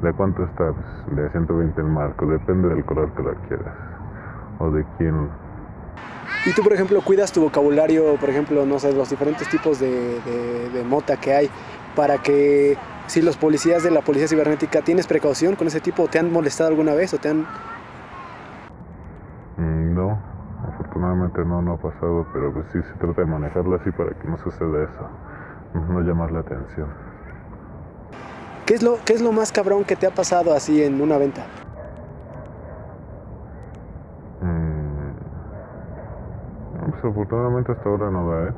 ¿De 0.00 0.12
cuánto 0.12 0.44
está? 0.44 0.72
Pues, 0.72 1.16
de 1.16 1.30
120 1.30 1.80
el 1.80 1.88
marco, 1.88 2.26
depende 2.26 2.68
del 2.68 2.84
color 2.84 3.10
que 3.14 3.24
la 3.24 3.34
quieras. 3.48 3.74
O 4.60 4.70
de 4.70 4.86
quién. 4.98 5.30
Y 6.44 6.52
tú, 6.54 6.62
por 6.62 6.72
ejemplo, 6.72 7.00
cuidas 7.02 7.30
tu 7.32 7.40
vocabulario, 7.40 8.16
por 8.16 8.28
ejemplo, 8.28 8.66
no 8.66 8.78
sé, 8.78 8.92
los 8.92 9.08
diferentes 9.10 9.48
tipos 9.48 9.78
de, 9.78 10.20
de- 10.20 10.70
de 10.70 10.84
mota 10.84 11.16
que 11.16 11.32
hay, 11.34 11.50
para 11.94 12.18
que 12.18 12.76
si 13.06 13.22
los 13.22 13.36
policías 13.36 13.82
de 13.84 13.90
la 13.92 14.00
policía 14.00 14.26
cibernética 14.26 14.82
tienes 14.82 15.06
precaución 15.06 15.54
con 15.54 15.66
ese 15.68 15.80
tipo, 15.80 16.08
¿te 16.08 16.18
han 16.18 16.32
molestado 16.32 16.70
alguna 16.70 16.94
vez 16.94 17.14
o 17.14 17.18
te 17.18 17.28
han... 17.28 17.46
Mm, 19.56 19.94
No, 19.94 20.18
afortunadamente 20.66 21.44
no, 21.44 21.62
no 21.62 21.74
ha 21.74 21.76
pasado, 21.76 22.26
pero 22.32 22.52
pues 22.52 22.66
sí 22.72 22.78
se 22.82 22.94
trata 22.98 23.20
de 23.20 23.26
manejarlo 23.26 23.76
así 23.76 23.90
para 23.92 24.10
que 24.10 24.26
no 24.28 24.36
suceda 24.38 24.82
eso. 24.84 25.08
No 25.88 26.00
llamar 26.00 26.32
la 26.32 26.40
atención. 26.40 26.88
¿Qué 28.66 28.74
es, 28.74 28.82
lo, 28.82 28.98
¿Qué 29.04 29.12
es 29.14 29.22
lo 29.22 29.32
más 29.32 29.52
cabrón 29.52 29.84
que 29.84 29.94
te 29.96 30.06
ha 30.06 30.10
pasado 30.10 30.54
así 30.54 30.82
en 30.82 31.00
una 31.00 31.18
venta? 31.18 31.44
Mm, 34.40 35.12
no, 37.02 37.12
pues 37.12 37.26
afortunadamente 37.26 37.72
hasta 37.72 37.88
ahora 37.88 38.10
no 38.10 38.30
da, 38.30 38.48
¿eh? 38.48 38.52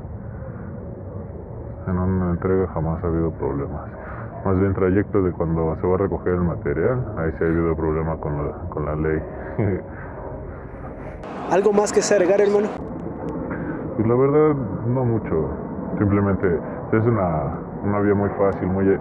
En 1.86 1.98
una 1.98 2.30
entrega 2.30 2.66
jamás 2.68 3.02
ha 3.02 3.06
habido 3.06 3.30
problemas. 3.32 3.90
Más 4.44 4.58
bien 4.58 4.74
trayecto 4.74 5.22
de 5.22 5.32
cuando 5.32 5.76
se 5.80 5.86
va 5.86 5.94
a 5.94 5.98
recoger 5.98 6.34
el 6.34 6.42
material, 6.42 7.14
ahí 7.16 7.32
sí 7.38 7.44
ha 7.44 7.46
habido 7.46 7.74
problema 7.74 8.16
con 8.18 8.36
la, 8.36 8.52
con 8.68 8.84
la 8.84 8.96
ley. 8.96 9.22
¿Algo 11.50 11.72
más 11.72 11.92
que 11.92 12.02
se 12.02 12.14
agregar, 12.14 12.40
hermano? 12.40 12.68
Pues 13.96 14.06
la 14.06 14.14
verdad, 14.14 14.54
no 14.86 15.04
mucho. 15.04 15.48
Simplemente 15.98 16.58
es 16.92 17.04
una, 17.04 17.58
una 17.82 18.00
vía 18.00 18.14
muy 18.14 18.28
fácil, 18.30 18.68
muy, 18.68 18.98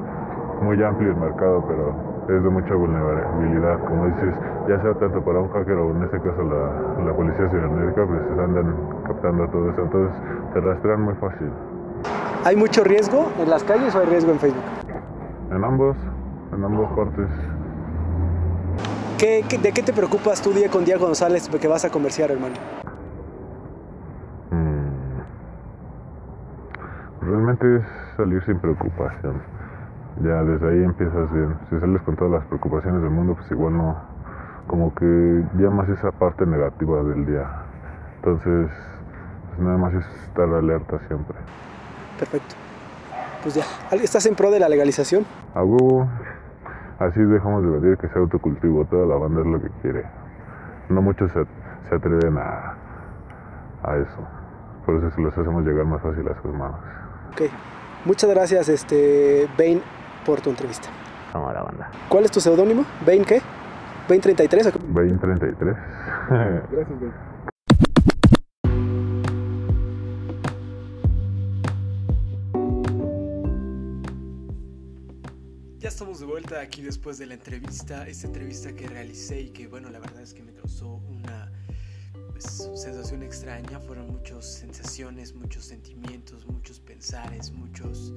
muy 0.61 0.81
amplio 0.83 1.11
el 1.11 1.17
mercado, 1.17 1.65
pero 1.67 2.12
es 2.29 2.43
de 2.43 2.49
mucha 2.49 2.73
vulnerabilidad. 2.75 3.79
Como 3.85 4.05
dices, 4.07 4.35
ya 4.67 4.81
sea 4.81 4.93
tanto 4.95 5.21
para 5.23 5.39
un 5.39 5.49
hacker 5.49 5.77
o 5.77 5.91
en 5.91 6.03
este 6.03 6.17
caso 6.21 6.43
la, 6.43 7.03
la 7.05 7.13
policía 7.15 7.49
cibernética, 7.49 8.05
pues 8.05 8.21
andan 8.39 8.75
captando 9.05 9.47
todo 9.49 9.69
eso. 9.71 9.81
Entonces 9.81 10.15
te 10.53 10.61
rastrean 10.61 11.01
muy 11.01 11.15
fácil. 11.15 11.49
¿Hay 12.45 12.55
mucho 12.55 12.83
riesgo 12.83 13.29
en 13.39 13.49
las 13.49 13.63
calles 13.63 13.95
o 13.95 13.99
hay 13.99 14.05
riesgo 14.07 14.31
en 14.31 14.39
Facebook? 14.39 14.63
En 15.51 15.63
ambos, 15.63 15.95
en 16.53 16.63
ambas 16.63 16.91
partes. 16.93 17.27
¿Qué, 19.17 19.45
qué- 19.47 19.57
de 19.57 19.71
qué 19.71 19.81
te 19.81 19.93
preocupas 19.93 20.41
tú 20.41 20.51
día 20.51 20.69
con 20.69 20.83
día 20.83 20.97
cuando 20.97 21.15
sales 21.15 21.47
que 21.49 21.67
vas 21.67 21.85
a 21.85 21.89
comerciar, 21.89 22.31
hermano? 22.31 22.55
Mm. 24.51 24.91
Realmente 27.21 27.77
es 27.77 27.83
salir 28.17 28.43
sin 28.45 28.57
preocupación. 28.59 29.41
Ya 30.21 30.43
desde 30.43 30.69
ahí 30.69 30.83
empiezas 30.83 31.31
bien. 31.33 31.55
Si 31.69 31.79
sales 31.79 32.01
con 32.03 32.15
todas 32.15 32.33
las 32.33 32.45
preocupaciones 32.45 33.01
del 33.01 33.11
mundo, 33.11 33.35
pues 33.35 33.49
igual 33.51 33.77
no. 33.77 33.97
Como 34.67 34.93
que 34.93 35.43
llamas 35.55 35.89
esa 35.89 36.11
parte 36.11 36.45
negativa 36.45 37.03
del 37.03 37.25
día. 37.25 37.49
Entonces, 38.17 38.69
pues 39.49 39.59
nada 39.59 39.77
más 39.77 39.93
es 39.93 40.05
estar 40.27 40.47
alerta 40.49 40.99
siempre. 41.07 41.37
Perfecto. 42.19 42.55
Pues 43.41 43.55
ya, 43.55 43.63
¿estás 43.91 44.25
en 44.25 44.35
pro 44.35 44.51
de 44.51 44.59
la 44.59 44.69
legalización? 44.69 45.25
Hago. 45.53 46.07
Así 46.99 47.21
dejamos 47.21 47.63
de 47.63 47.79
pedir 47.79 47.97
que 47.97 48.07
sea 48.07 48.21
autocultivo. 48.21 48.85
Toda 48.85 49.05
la 49.05 49.15
banda 49.15 49.41
es 49.41 49.47
lo 49.47 49.61
que 49.61 49.69
quiere. 49.81 50.05
No 50.89 51.01
muchos 51.01 51.31
se, 51.31 51.43
se 51.89 51.95
atreven 51.95 52.37
a, 52.37 52.75
a 53.83 53.97
eso. 53.97 54.19
Por 54.85 54.95
eso 54.95 55.11
se 55.11 55.21
los 55.21 55.37
hacemos 55.37 55.65
llegar 55.65 55.85
más 55.85 56.01
fácil 56.01 56.27
a 56.29 56.41
sus 56.41 56.53
manos. 56.53 56.79
Ok. 57.33 57.41
Muchas 58.05 58.29
gracias, 58.29 58.67
este, 58.67 59.47
Bain, 59.57 59.81
por 60.23 60.41
tu 60.41 60.49
entrevista. 60.49 60.89
Cámara, 61.31 61.63
banda. 61.63 61.91
¿Cuál 62.09 62.25
es 62.25 62.31
tu 62.31 62.39
seudónimo? 62.39 62.85
¿Bain 63.05 63.25
qué? 63.25 63.41
¿Bain 64.07 64.21
33 64.21 64.67
o 64.67 64.71
qué? 64.71 64.79
2033. 64.79 65.75
Gracias, 66.71 66.99
Bain. 66.99 67.13
Ya 75.79 75.89
estamos 75.89 76.21
de 76.21 76.25
vuelta 76.25 76.61
aquí 76.61 76.81
después 76.81 77.17
de 77.17 77.25
la 77.25 77.33
entrevista, 77.33 78.07
esta 78.07 78.27
entrevista 78.27 78.73
que 78.73 78.87
realicé 78.87 79.41
y 79.41 79.49
que 79.49 79.67
bueno, 79.67 79.89
la 79.89 79.99
verdad 79.99 80.21
es 80.21 80.33
que 80.33 80.41
me 80.41 80.53
causó 80.53 81.01
una 81.09 81.51
pues, 82.31 82.69
sensación 82.75 83.21
extraña, 83.21 83.81
fueron 83.81 84.07
muchas 84.07 84.45
sensaciones, 84.45 85.35
muchos 85.35 85.65
sentimientos, 85.65 86.47
muchos 86.47 86.79
pensares, 86.79 87.51
muchos... 87.51 88.13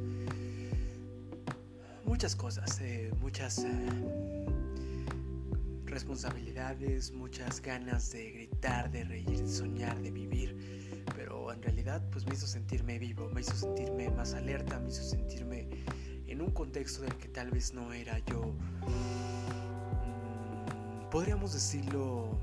muchas 2.17 2.35
cosas, 2.35 2.81
eh, 2.81 3.13
muchas 3.21 3.59
eh, 3.59 3.69
responsabilidades, 5.85 7.13
muchas 7.13 7.61
ganas 7.61 8.11
de 8.11 8.31
gritar, 8.31 8.91
de 8.91 9.05
reír, 9.05 9.43
de 9.43 9.47
soñar, 9.47 10.01
de 10.01 10.11
vivir, 10.11 11.05
pero 11.15 11.53
en 11.53 11.63
realidad 11.63 12.03
pues 12.11 12.25
me 12.25 12.33
hizo 12.33 12.47
sentirme 12.47 12.99
vivo, 12.99 13.29
me 13.35 13.43
hizo 13.43 13.53
sentirme 13.55 14.09
más 14.09 14.33
alerta, 14.33 14.81
me 14.81 14.89
hizo 14.89 15.03
sentirme 15.03 15.69
en 16.27 16.41
un 16.41 16.53
contexto 16.53 17.03
del 17.03 17.15
que 17.19 17.29
tal 17.29 17.51
vez 17.51 17.75
no 17.75 17.93
era 17.93 18.19
yo, 18.21 18.55
mm, 20.07 21.11
podríamos 21.11 21.53
decirlo, 21.53 22.41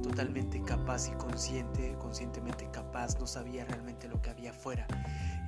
totalmente 0.00 0.62
capaz 0.62 1.08
y 1.08 1.10
consciente, 1.16 1.96
conscientemente 1.98 2.70
capaz, 2.70 3.18
no 3.18 3.26
sabía 3.26 3.64
realmente 3.64 4.06
lo 4.06 4.22
que 4.22 4.30
había 4.30 4.50
afuera. 4.50 4.86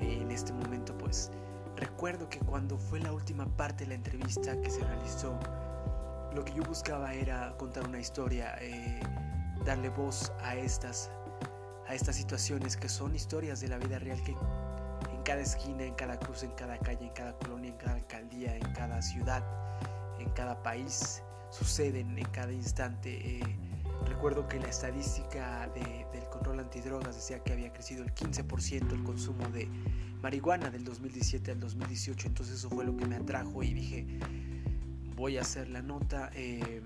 en 0.01 0.31
este 0.33 0.53
momento 0.53 0.99
pues 0.99 1.31
recuerdo 1.77 2.29
que 2.29 2.39
cuando 2.41 2.79
fue 2.79 3.01
la 3.01 3.13
última 3.13 3.47
parte 3.57 3.85
de 3.85 3.89
la 3.89 3.95
entrevista 3.95 4.61
que 4.61 4.71
se 4.71 4.81
realizó, 4.85 5.39
lo 6.35 6.45
que 6.45 6.53
yo 6.55 6.63
buscaba 6.63 7.13
era 7.15 7.55
contar 7.57 7.87
una 7.87 7.99
historia, 7.99 8.55
eh, 8.61 9.01
darle 9.65 9.89
voz 9.89 10.33
a 10.43 10.55
estas, 10.55 11.11
a 11.89 11.95
estas 11.95 12.17
situaciones 12.17 12.77
que 12.77 12.89
son 12.89 13.15
historias 13.15 13.61
de 13.61 13.69
la 13.69 13.79
vida 13.79 13.99
real 13.99 14.23
que 14.23 14.33
en 14.33 15.23
cada 15.25 15.41
esquina, 15.41 15.83
en 15.85 15.95
cada 15.95 16.19
cruz, 16.19 16.43
en 16.43 16.53
cada 16.53 16.79
calle, 16.79 17.05
en 17.07 17.13
cada 17.13 17.33
colonia, 17.39 17.71
en 17.71 17.77
cada 17.77 17.95
alcaldía, 17.95 18.57
en 18.57 18.73
cada 18.73 19.03
ciudad, 19.03 19.43
en 20.19 20.29
cada 20.31 20.63
país, 20.63 21.23
suceden 21.51 22.17
en 22.19 22.27
cada 22.27 22.53
instante. 22.53 23.39
Eh, 23.39 23.57
recuerdo 24.07 24.47
que 24.49 24.59
la 24.61 24.69
estadística 24.69 25.69
de- 25.75 26.07
del 26.13 26.29
control 26.31 26.61
antidrogas 26.61 27.17
decía 27.17 27.41
que 27.43 27.53
había 27.53 27.73
crecido 27.73 28.03
el 28.05 28.13
15% 28.15 28.95
el 28.95 29.03
consumo 29.05 29.49
de 29.49 29.69
marihuana 30.23 30.71
del 30.71 30.85
2017 30.85 31.51
al 31.53 31.61
2018, 31.61 32.27
entonces 32.29 32.57
eso 32.57 32.71
fue 32.71 32.85
lo 32.85 32.97
que 32.97 33.07
me 33.07 33.17
atrajo 33.17 33.63
y 33.63 33.73
dije, 33.73 34.07
voy 35.17 35.39
a 35.39 35.43
hacer 35.43 35.69
la 35.69 35.83
nota. 35.83 36.31
eh, 36.35 36.83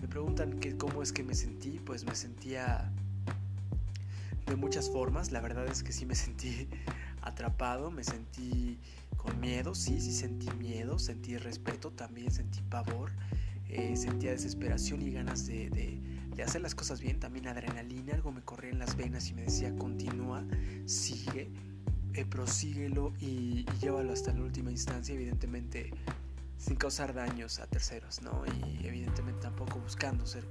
me 0.00 0.08
preguntan 0.08 0.58
que 0.60 0.76
cómo 0.76 1.02
es 1.02 1.12
que 1.12 1.22
me 1.24 1.34
sentí, 1.34 1.80
pues 1.84 2.04
me 2.04 2.14
sentía 2.14 2.92
de 4.46 4.56
muchas 4.56 4.90
formas. 4.90 5.32
La 5.32 5.40
verdad 5.40 5.66
es 5.66 5.82
que 5.82 5.92
sí 5.92 6.06
me 6.06 6.14
sentí 6.14 6.68
atrapado, 7.22 7.90
me 7.90 8.04
sentí 8.04 8.78
con 9.16 9.40
miedo, 9.40 9.74
sí, 9.74 10.00
sí 10.00 10.12
sentí 10.12 10.48
miedo, 10.58 10.98
sentí 10.98 11.36
respeto, 11.38 11.90
también 11.90 12.30
sentí 12.30 12.60
pavor, 12.62 13.10
eh, 13.68 13.96
sentía 13.96 14.30
desesperación 14.30 15.02
y 15.02 15.10
ganas 15.10 15.46
de, 15.46 15.70
de- 15.70 16.00
de 16.36 16.42
hacer 16.42 16.60
las 16.60 16.74
cosas 16.74 17.00
bien, 17.00 17.18
también 17.18 17.48
adrenalina, 17.48 18.12
algo 18.12 18.30
me 18.30 18.42
corría 18.42 18.70
en 18.70 18.78
las 18.78 18.94
venas 18.94 19.30
y 19.30 19.34
me 19.34 19.42
decía 19.44 19.74
continúa, 19.74 20.44
sigue, 20.84 21.50
eh, 22.16 22.24
prosíguelo 22.24 23.12
y, 23.20 23.64
llévalo 23.80 24.12
hasta 24.12 24.32
la 24.32 24.40
última 24.40 24.70
instancia, 24.70 25.14
evidentemente 25.14 25.92
sin 26.58 26.76
causar 26.76 27.12
daños 27.12 27.58
a 27.58 27.66
terceros, 27.66 28.22
¿no? 28.22 28.44
Y 28.46 28.86
evidentemente 28.86 29.42
tampoco 29.42 29.78
buscando 29.78 30.26
ser... 30.26 30.44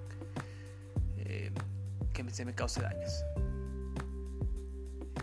eh, 1.18 1.52
que 2.14 2.30
se 2.32 2.46
me 2.46 2.56
cause 2.56 2.82
daños. 2.82 3.26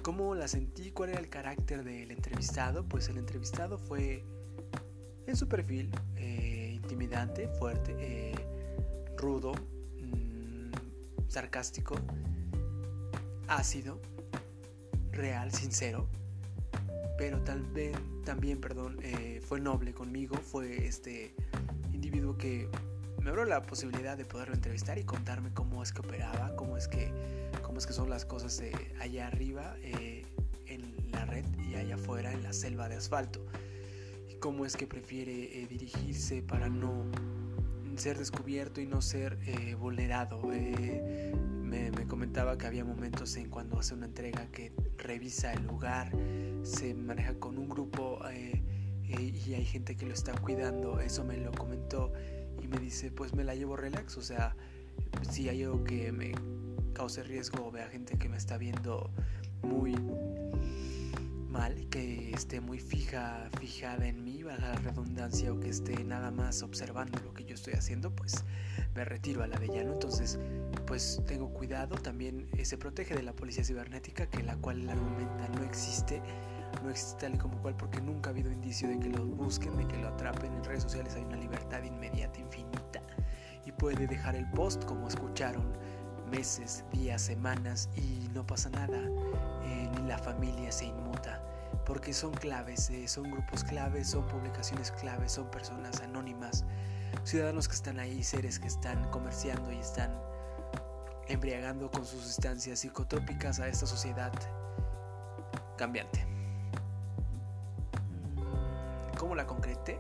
¿Cómo 0.03 0.35
la 0.35 0.49
sentí? 0.49 0.91
¿Cuál 0.91 1.11
era 1.11 1.21
el 1.21 1.29
carácter 1.29 1.85
del 1.85 2.11
entrevistado? 2.11 2.85
Pues 2.85 3.09
el 3.09 3.17
entrevistado 3.19 3.79
fue 3.79 4.25
en 5.27 5.37
su 5.37 5.49
perfil 5.49 5.91
eh, 6.17 6.73
intimidante, 6.75 7.49
fuerte, 7.49 7.95
eh, 7.99 8.35
rudo, 9.17 9.53
mmm, 9.97 10.73
sarcástico, 11.29 11.95
ácido, 13.47 14.01
real, 15.13 15.53
sincero, 15.53 16.09
pero 17.23 17.41
también, 17.43 17.93
también 18.25 18.61
perdón, 18.61 18.99
eh, 19.00 19.41
fue 19.47 19.61
noble 19.61 19.95
conmigo, 19.95 20.35
fue 20.38 20.87
este 20.88 21.37
individuo 21.93 22.37
que 22.37 22.69
me 23.21 23.31
abrió 23.31 23.45
la 23.45 23.62
posibilidad 23.62 24.17
de 24.17 24.25
poderlo 24.25 24.57
entrevistar 24.57 24.99
y 24.99 25.05
contarme 25.05 25.55
cómo 25.55 25.85
es 25.85 25.93
que 25.93 26.00
operaba, 26.00 26.57
cómo 26.57 26.76
es 26.76 26.88
que, 26.88 27.12
cómo 27.62 27.79
es 27.79 27.87
que 27.87 27.93
son 27.93 28.11
las 28.11 28.25
cosas 28.25 28.61
allá 28.99 29.29
arriba 29.29 29.76
eh, 29.83 30.26
en 30.67 30.97
la 31.12 31.25
red 31.25 31.45
y 31.71 31.76
allá 31.76 31.95
afuera 31.95 32.33
en 32.33 32.43
la 32.43 32.52
selva 32.52 32.88
de 32.88 32.97
asfalto. 32.97 33.47
Y 34.29 34.35
cómo 34.41 34.67
es 34.67 34.76
que 34.76 34.88
prefiere 34.88 35.62
eh, 35.62 35.69
dirigirse 35.69 36.43
para 36.43 36.69
no 36.69 37.05
ser 37.95 38.19
descubierto 38.19 38.81
y 38.81 38.87
no 38.87 39.00
ser 39.00 39.38
eh, 39.47 39.76
vulnerado. 39.76 40.43
Me, 40.43 41.93
me, 41.93 42.07
comentaba 42.09 42.59
que 42.59 42.67
había 42.67 42.85
momentos 42.85 43.37
en 43.37 43.49
cuando 43.49 43.79
hace 43.79 43.95
una 43.95 44.07
entrega 44.07 44.50
que 44.50 44.73
revisa 45.03 45.53
el 45.53 45.65
lugar, 45.67 46.11
se 46.63 46.95
maneja 46.95 47.35
con 47.35 47.59
un 47.59 47.69
grupo 47.69 48.21
y 49.09 49.55
hay 49.55 49.65
gente 49.65 49.97
que 49.97 50.07
lo 50.07 50.15
está 50.15 50.33
cuidando. 50.33 51.01
Eso 51.01 51.25
me 51.25 51.37
lo 51.37 51.53
comentó 51.53 52.13
y 52.63 52.69
me 52.69 52.79
dice, 52.79 53.11
pues 53.11 53.35
me 53.35 53.45
la 53.45 53.55
llevo 53.55 53.77
relax, 53.77 54.17
o 54.17 54.23
sea, 54.23 54.57
si 55.29 55.49
hay 55.49 55.65
algo 55.65 55.85
que 55.85 56.13
me 56.13 56.33
cause 56.93 57.23
riesgo 57.23 57.67
o 57.67 57.71
vea 57.71 57.89
gente 57.89 58.17
que 58.19 58.29
me 58.29 58.37
está 58.37 58.57
viendo 58.57 59.11
muy 59.63 59.95
mal, 61.49 61.89
que 61.91 62.31
esté 62.31 62.61
muy 62.61 62.79
fija, 62.79 63.51
fijada 63.59 64.07
en 64.07 64.22
mí, 64.59 64.65
a 64.65 64.69
la 64.69 64.75
redundancia, 64.77 65.53
o 65.53 65.61
que 65.61 65.69
esté 65.69 66.05
nada 66.05 66.31
más 66.31 66.63
observando 66.63 67.19
lo 67.21 67.33
que 67.33 67.45
yo 67.45 67.55
estoy 67.55 67.75
haciendo, 67.75 68.15
pues 68.15 68.45
me 68.95 69.05
retiro 69.05 69.43
a 69.43 69.47
la 69.47 69.59
de 69.59 69.69
llano. 69.69 69.93
Entonces, 69.93 70.39
pues 70.87 71.21
tengo 71.27 71.53
cuidado. 71.53 71.97
También 71.97 72.49
eh, 72.57 72.65
se 72.65 72.79
protege 72.79 73.15
de 73.15 73.23
la 73.23 73.33
policía 73.33 73.65
cibernética, 73.65 74.27
que 74.27 74.43
la 74.43 74.57
cual 74.57 74.89
argumenta 74.89 75.49
no 75.49 75.63
existe 75.65 76.23
no 76.83 76.91
existe 76.91 77.21
tal 77.21 77.35
y 77.35 77.39
como 77.39 77.61
cual 77.61 77.77
porque 77.77 78.01
nunca 78.01 78.31
ha 78.31 78.33
habido 78.33 78.51
indicio 78.51 78.89
de 78.89 78.99
que 78.99 79.09
lo 79.09 79.25
busquen, 79.27 79.77
de 79.77 79.87
que 79.87 79.97
lo 79.99 80.09
atrapen. 80.09 80.53
En 80.53 80.65
redes 80.65 80.83
sociales 80.85 81.15
hay 81.15 81.23
una 81.23 81.37
libertad 81.37 81.83
inmediata, 81.83 82.41
infinita. 82.41 83.03
Y 83.65 83.73
puede 83.73 84.07
dejar 84.07 84.35
el 84.35 84.49
post 84.51 84.85
como 84.85 85.07
escucharon 85.07 85.77
meses, 86.31 86.85
días, 86.93 87.23
semanas 87.23 87.89
y 87.97 88.29
no 88.33 88.47
pasa 88.47 88.71
nada. 88.71 88.99
Eh, 89.65 89.91
ni 89.97 90.09
la 90.09 90.19
familia 90.19 90.73
se 90.73 90.87
inmuta. 90.87 91.42
Porque 91.85 92.12
son 92.12 92.33
claves, 92.33 92.91
eh, 92.91 93.09
son 93.09 93.31
grupos 93.31 93.65
claves, 93.65 94.09
son 94.09 94.27
publicaciones 94.27 94.93
claves, 94.93 95.33
son 95.33 95.51
personas 95.51 96.01
anónimas, 96.01 96.65
ciudadanos 97.25 97.69
que 97.69 97.75
están 97.75 97.99
ahí, 97.99 98.23
seres 98.23 98.59
que 98.59 98.69
están 98.69 99.11
comerciando 99.11 99.73
y 99.73 99.79
están 99.79 100.12
embriagando 101.29 101.91
con 101.91 102.05
sus 102.05 102.23
sustancias 102.23 102.81
psicotrópicas 102.81 103.59
a 103.61 103.69
esta 103.69 103.87
sociedad 103.87 104.33
cambiante. 105.77 106.27
¿Cómo 109.19 109.35
la 109.35 109.47
concreté? 109.47 109.99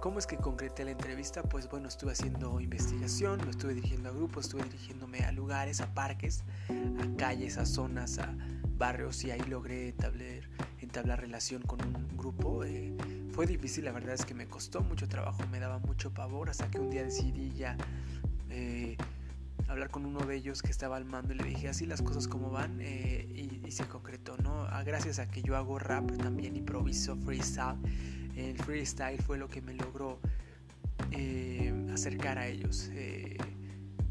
¿Cómo 0.00 0.20
es 0.20 0.26
que 0.26 0.36
concreté 0.36 0.84
la 0.84 0.92
entrevista? 0.92 1.42
Pues 1.42 1.68
bueno, 1.68 1.88
estuve 1.88 2.12
haciendo 2.12 2.60
investigación, 2.60 3.40
lo 3.44 3.50
estuve 3.50 3.74
dirigiendo 3.74 4.10
a 4.10 4.12
grupos, 4.12 4.46
estuve 4.46 4.62
dirigiéndome 4.62 5.20
a 5.20 5.32
lugares, 5.32 5.80
a 5.80 5.92
parques, 5.92 6.44
a 6.68 7.16
calles, 7.16 7.58
a 7.58 7.66
zonas, 7.66 8.18
a 8.18 8.32
barrios 8.78 9.24
y 9.24 9.30
ahí 9.30 9.42
logré 9.42 9.94
entablar, 10.80 11.20
relación 11.20 11.62
con 11.62 11.84
un 11.84 12.16
grupo. 12.16 12.64
Eh, 12.64 12.96
fue 13.32 13.46
difícil, 13.46 13.84
la 13.84 13.92
verdad 13.92 14.14
es 14.14 14.24
que 14.24 14.34
me 14.34 14.46
costó 14.46 14.80
mucho 14.80 15.08
trabajo, 15.08 15.42
me 15.50 15.58
daba 15.58 15.78
mucho 15.78 16.12
pavor 16.12 16.48
hasta 16.48 16.70
que 16.70 16.78
un 16.78 16.90
día 16.90 17.02
decidí 17.02 17.52
ya 17.52 17.76
eh, 18.50 18.96
hablar 19.68 19.90
con 19.90 20.06
uno 20.06 20.20
de 20.20 20.36
ellos 20.36 20.62
que 20.62 20.70
estaba 20.70 20.96
al 20.96 21.04
mando 21.04 21.34
y 21.34 21.36
le 21.36 21.44
dije 21.44 21.68
así 21.68 21.86
las 21.86 22.02
cosas 22.02 22.26
como 22.28 22.50
van 22.50 22.78
eh, 22.80 23.26
y, 23.34 23.70
se 23.70 23.86
concretó, 23.86 24.38
¿no? 24.38 24.64
Ah, 24.70 24.82
gracias 24.82 25.18
a 25.18 25.30
que 25.30 25.42
yo 25.42 25.54
hago 25.54 25.78
rap, 25.78 26.10
también 26.16 26.56
improviso 26.56 27.16
freestyle 27.16 27.76
el 28.34 28.56
freestyle 28.56 29.20
fue 29.20 29.36
lo 29.36 29.48
que 29.48 29.60
me 29.60 29.74
logró 29.74 30.20
acercar 31.92 32.38
a 32.38 32.46
ellos. 32.46 32.90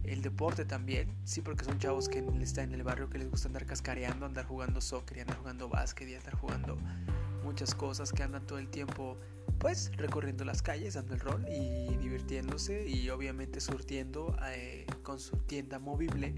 El 0.07 0.21
deporte 0.21 0.63
también, 0.63 1.13
sí, 1.25 1.41
porque 1.41 1.65
son 1.65 1.79
chavos 1.79 2.07
que 2.07 2.25
están 2.41 2.69
en 2.69 2.75
el 2.75 2.83
barrio 2.83 3.09
que 3.09 3.17
les 3.17 3.29
gusta 3.29 3.49
andar 3.49 3.65
cascareando, 3.65 4.25
andar 4.25 4.45
jugando 4.45 4.79
soccer, 4.79 5.17
y 5.17 5.19
andar 5.19 5.37
jugando 5.37 5.67
básquet 5.67 6.07
y 6.07 6.15
andar 6.15 6.33
jugando 6.35 6.77
muchas 7.43 7.75
cosas 7.75 8.13
que 8.13 8.23
andan 8.23 8.47
todo 8.47 8.57
el 8.57 8.69
tiempo, 8.69 9.17
pues 9.59 9.91
recorriendo 9.97 10.45
las 10.45 10.61
calles, 10.61 10.93
dando 10.93 11.13
el 11.13 11.19
rol 11.19 11.45
y 11.49 11.97
divirtiéndose 11.97 12.87
y 12.87 13.09
obviamente 13.09 13.59
surtiendo 13.59 14.33
eh, 14.45 14.85
con 15.03 15.19
su 15.19 15.35
tienda 15.37 15.77
movible 15.77 16.35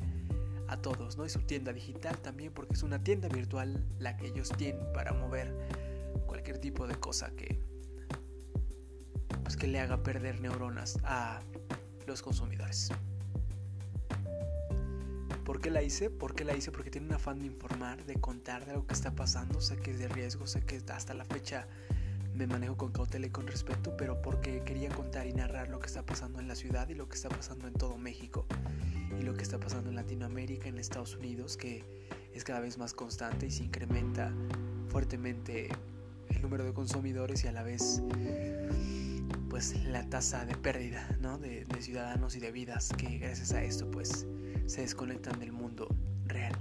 a 0.68 0.78
todos, 0.78 1.18
¿no? 1.18 1.26
Y 1.26 1.30
su 1.30 1.42
tienda 1.42 1.72
digital 1.72 2.18
también, 2.20 2.52
porque 2.52 2.74
es 2.74 2.82
una 2.82 3.04
tienda 3.04 3.28
virtual 3.28 3.86
la 4.00 4.18
que 4.18 4.28
ellos 4.28 4.50
tienen 4.58 4.92
para 4.94 5.14
mover 5.14 5.54
cualquier 6.26 6.58
tipo 6.58 6.88
de 6.88 6.96
cosa 6.96 7.32
que, 7.36 7.60
pues, 9.44 9.58
que 9.58 9.68
le 9.68 9.80
haga 9.80 10.02
perder 10.02 10.42
neuronas 10.42 10.98
a 11.04 11.42
los 12.08 12.22
consumidores. 12.24 12.92
¿Por 15.50 15.62
qué 15.62 15.72
la 15.72 15.82
hice? 15.82 16.12
¿Por 16.12 16.36
qué 16.36 16.46
la 16.46 16.56
hice? 16.56 16.72
Porque 16.72 16.92
tiene 16.92 17.08
un 17.08 17.14
afán 17.14 17.40
de 17.40 17.48
informar, 17.48 18.06
de 18.06 18.14
contar 18.14 18.68
de 18.68 18.74
lo 18.74 18.86
que 18.86 18.94
está 18.94 19.16
pasando. 19.16 19.62
Sé 19.62 19.78
que 19.78 19.90
es 19.90 19.98
de 19.98 20.08
riesgo, 20.08 20.46
sé 20.46 20.62
que 20.62 20.80
hasta 20.94 21.16
la 21.16 21.26
fecha 21.26 21.66
me 22.36 22.46
manejo 22.46 22.78
con 22.78 22.92
cautela 22.92 23.26
y 23.26 23.32
con 23.32 23.48
respeto, 23.48 23.98
pero 23.98 24.22
porque 24.22 24.62
quería 24.62 24.90
contar 24.90 25.26
y 25.26 25.34
narrar 25.34 25.70
lo 25.70 25.80
que 25.80 25.88
está 25.88 26.06
pasando 26.06 26.40
en 26.40 26.48
la 26.48 26.54
ciudad 26.54 26.88
y 26.90 26.94
lo 26.94 27.10
que 27.10 27.16
está 27.16 27.30
pasando 27.30 27.68
en 27.68 27.74
todo 27.74 27.98
México 27.98 28.46
y 29.20 29.24
lo 29.24 29.34
que 29.34 29.42
está 29.42 29.60
pasando 29.60 29.90
en 29.90 29.96
Latinoamérica, 29.96 30.70
en 30.70 30.78
Estados 30.78 31.16
Unidos, 31.16 31.58
que 31.58 31.84
es 32.32 32.44
cada 32.44 32.60
vez 32.60 32.78
más 32.78 32.94
constante 32.94 33.48
y 33.48 33.50
se 33.50 33.64
incrementa 33.64 34.32
fuertemente 34.90 35.70
el 36.30 36.44
número 36.44 36.64
de 36.64 36.74
consumidores 36.74 37.44
y 37.44 37.48
a 37.48 37.54
la 37.54 37.64
vez 37.64 38.04
pues 39.50 39.84
la 39.86 40.08
tasa 40.08 40.46
de 40.46 40.56
pérdida 40.56 41.10
de, 41.42 41.66
ciudadanos 41.80 42.36
y 42.36 42.40
de 42.40 42.52
vidas 42.52 42.90
que 42.96 43.18
gracias 43.18 43.52
a 43.54 43.64
esto 43.64 43.90
pues 43.90 44.28
se 44.70 44.82
desconectan 44.82 45.40
del 45.40 45.52
mundo 45.52 45.88
real. 46.28 46.54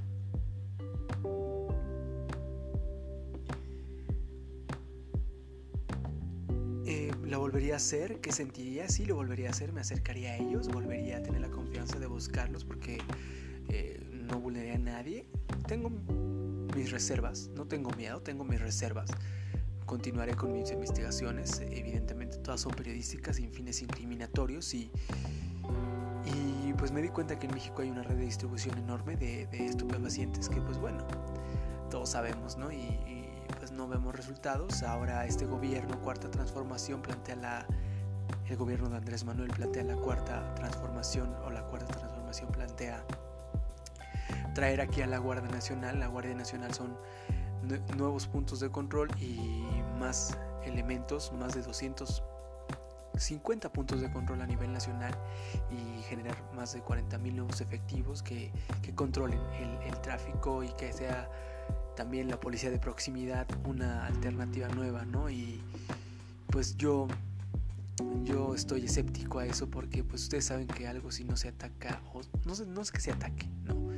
Eh, 6.87 7.12
¿Lo 7.25 7.38
volvería 7.40 7.75
a 7.75 7.77
hacer? 7.77 8.23
¿Qué 8.23 8.33
sentiría? 8.33 8.88
Sí, 8.88 9.05
lo 9.05 9.14
volvería 9.14 9.49
a 9.49 9.51
hacer, 9.51 9.73
me 9.73 9.83
acercaría 9.83 10.31
a 10.33 10.37
ellos, 10.38 10.68
volvería 10.68 11.18
a 11.18 11.23
tener 11.23 11.42
la 11.42 11.51
confianza 11.51 11.99
de 11.99 12.07
buscarlos 12.07 12.64
porque 12.64 12.97
eh, 13.68 14.01
no 14.11 14.40
vulneraría 14.40 14.77
a 14.77 14.79
nadie. 14.79 15.27
Tengo 15.66 15.90
mis 16.75 16.90
reservas, 16.90 17.51
no 17.55 17.66
tengo 17.66 17.90
miedo, 17.90 18.23
tengo 18.23 18.42
mis 18.42 18.61
reservas 18.61 19.11
continuaré 19.85 20.35
con 20.35 20.53
mis 20.53 20.71
investigaciones. 20.71 21.62
Evidentemente 21.71 22.37
todas 22.37 22.61
son 22.61 22.73
periodísticas 22.73 23.37
sin 23.37 23.51
fines 23.51 23.81
incriminatorios 23.81 24.75
y 24.75 24.90
pues 26.78 26.92
me 26.92 27.02
di 27.02 27.08
cuenta 27.08 27.38
que 27.38 27.46
en 27.46 27.54
México 27.54 27.82
hay 27.82 27.90
una 27.90 28.02
red 28.02 28.16
de 28.16 28.24
distribución 28.24 28.78
enorme 28.78 29.16
de, 29.16 29.46
de 29.48 29.66
estupefacientes 29.66 30.48
que 30.48 30.60
pues 30.60 30.78
bueno, 30.78 31.04
todos 31.90 32.10
sabemos, 32.10 32.56
¿no? 32.56 32.70
Y, 32.70 32.98
pues 33.58 33.72
no 33.72 33.88
vemos 33.88 34.14
resultados. 34.14 34.82
Ahora 34.82 35.26
este 35.26 35.46
gobierno, 35.46 35.98
cuarta 36.00 36.30
transformación, 36.30 37.02
plantea 37.02 37.36
la... 37.36 37.66
El 38.46 38.56
gobierno 38.56 38.88
de 38.88 38.96
Andrés 38.96 39.24
Manuel 39.24 39.50
plantea 39.50 39.84
la 39.84 39.96
cuarta 39.96 40.54
transformación 40.54 41.34
o 41.44 41.50
la 41.50 41.62
cuarta 41.64 41.92
transformación 41.94 42.50
plantea 42.50 43.04
traer 44.54 44.80
aquí 44.80 45.02
a 45.02 45.06
la 45.06 45.18
Guardia 45.18 45.50
Nacional. 45.50 45.98
La 45.98 46.06
Guardia 46.06 46.34
Nacional 46.34 46.72
son 46.72 46.96
nuevos 47.96 48.26
puntos 48.26 48.60
de 48.60 48.70
control 48.70 49.10
y 49.18 49.64
más 49.98 50.38
elementos, 50.64 51.32
más 51.32 51.54
de 51.54 51.62
250 53.18 53.72
puntos 53.72 54.00
de 54.00 54.11
control 54.11 54.42
a 54.42 54.46
nivel 54.46 54.72
nacional 54.72 55.14
y 55.70 56.02
generar 56.02 56.37
más 56.54 56.72
de 56.72 56.81
40 56.81 57.18
mil 57.18 57.37
nuevos 57.37 57.61
efectivos 57.61 58.22
que, 58.22 58.50
que 58.83 58.94
controlen 58.94 59.40
el, 59.61 59.83
el, 59.83 60.00
tráfico 60.00 60.62
y 60.62 60.68
que 60.74 60.92
sea 60.92 61.28
también 61.96 62.28
la 62.28 62.38
policía 62.38 62.70
de 62.70 62.78
proximidad 62.78 63.46
una 63.64 64.07
alternativa 64.07 64.68
nueva, 64.68 65.04
¿no? 65.04 65.28
Y 65.28 65.61
pues 66.48 66.76
yo 66.76 67.09
yo 68.22 68.54
estoy 68.54 68.85
escéptico 68.85 69.40
a 69.40 69.46
eso 69.46 69.68
porque 69.68 70.04
pues 70.04 70.22
ustedes 70.22 70.44
saben 70.44 70.68
que 70.68 70.87
algo 70.87 71.11
si 71.11 71.24
no 71.24 71.37
se 71.37 71.48
ataca 71.48 72.00
o 72.12 72.20
no, 72.44 72.54
no 72.66 72.83
es 72.83 72.92
que 72.92 73.00
se 73.00 73.11
ataque, 73.11 73.48
no, 73.64 73.88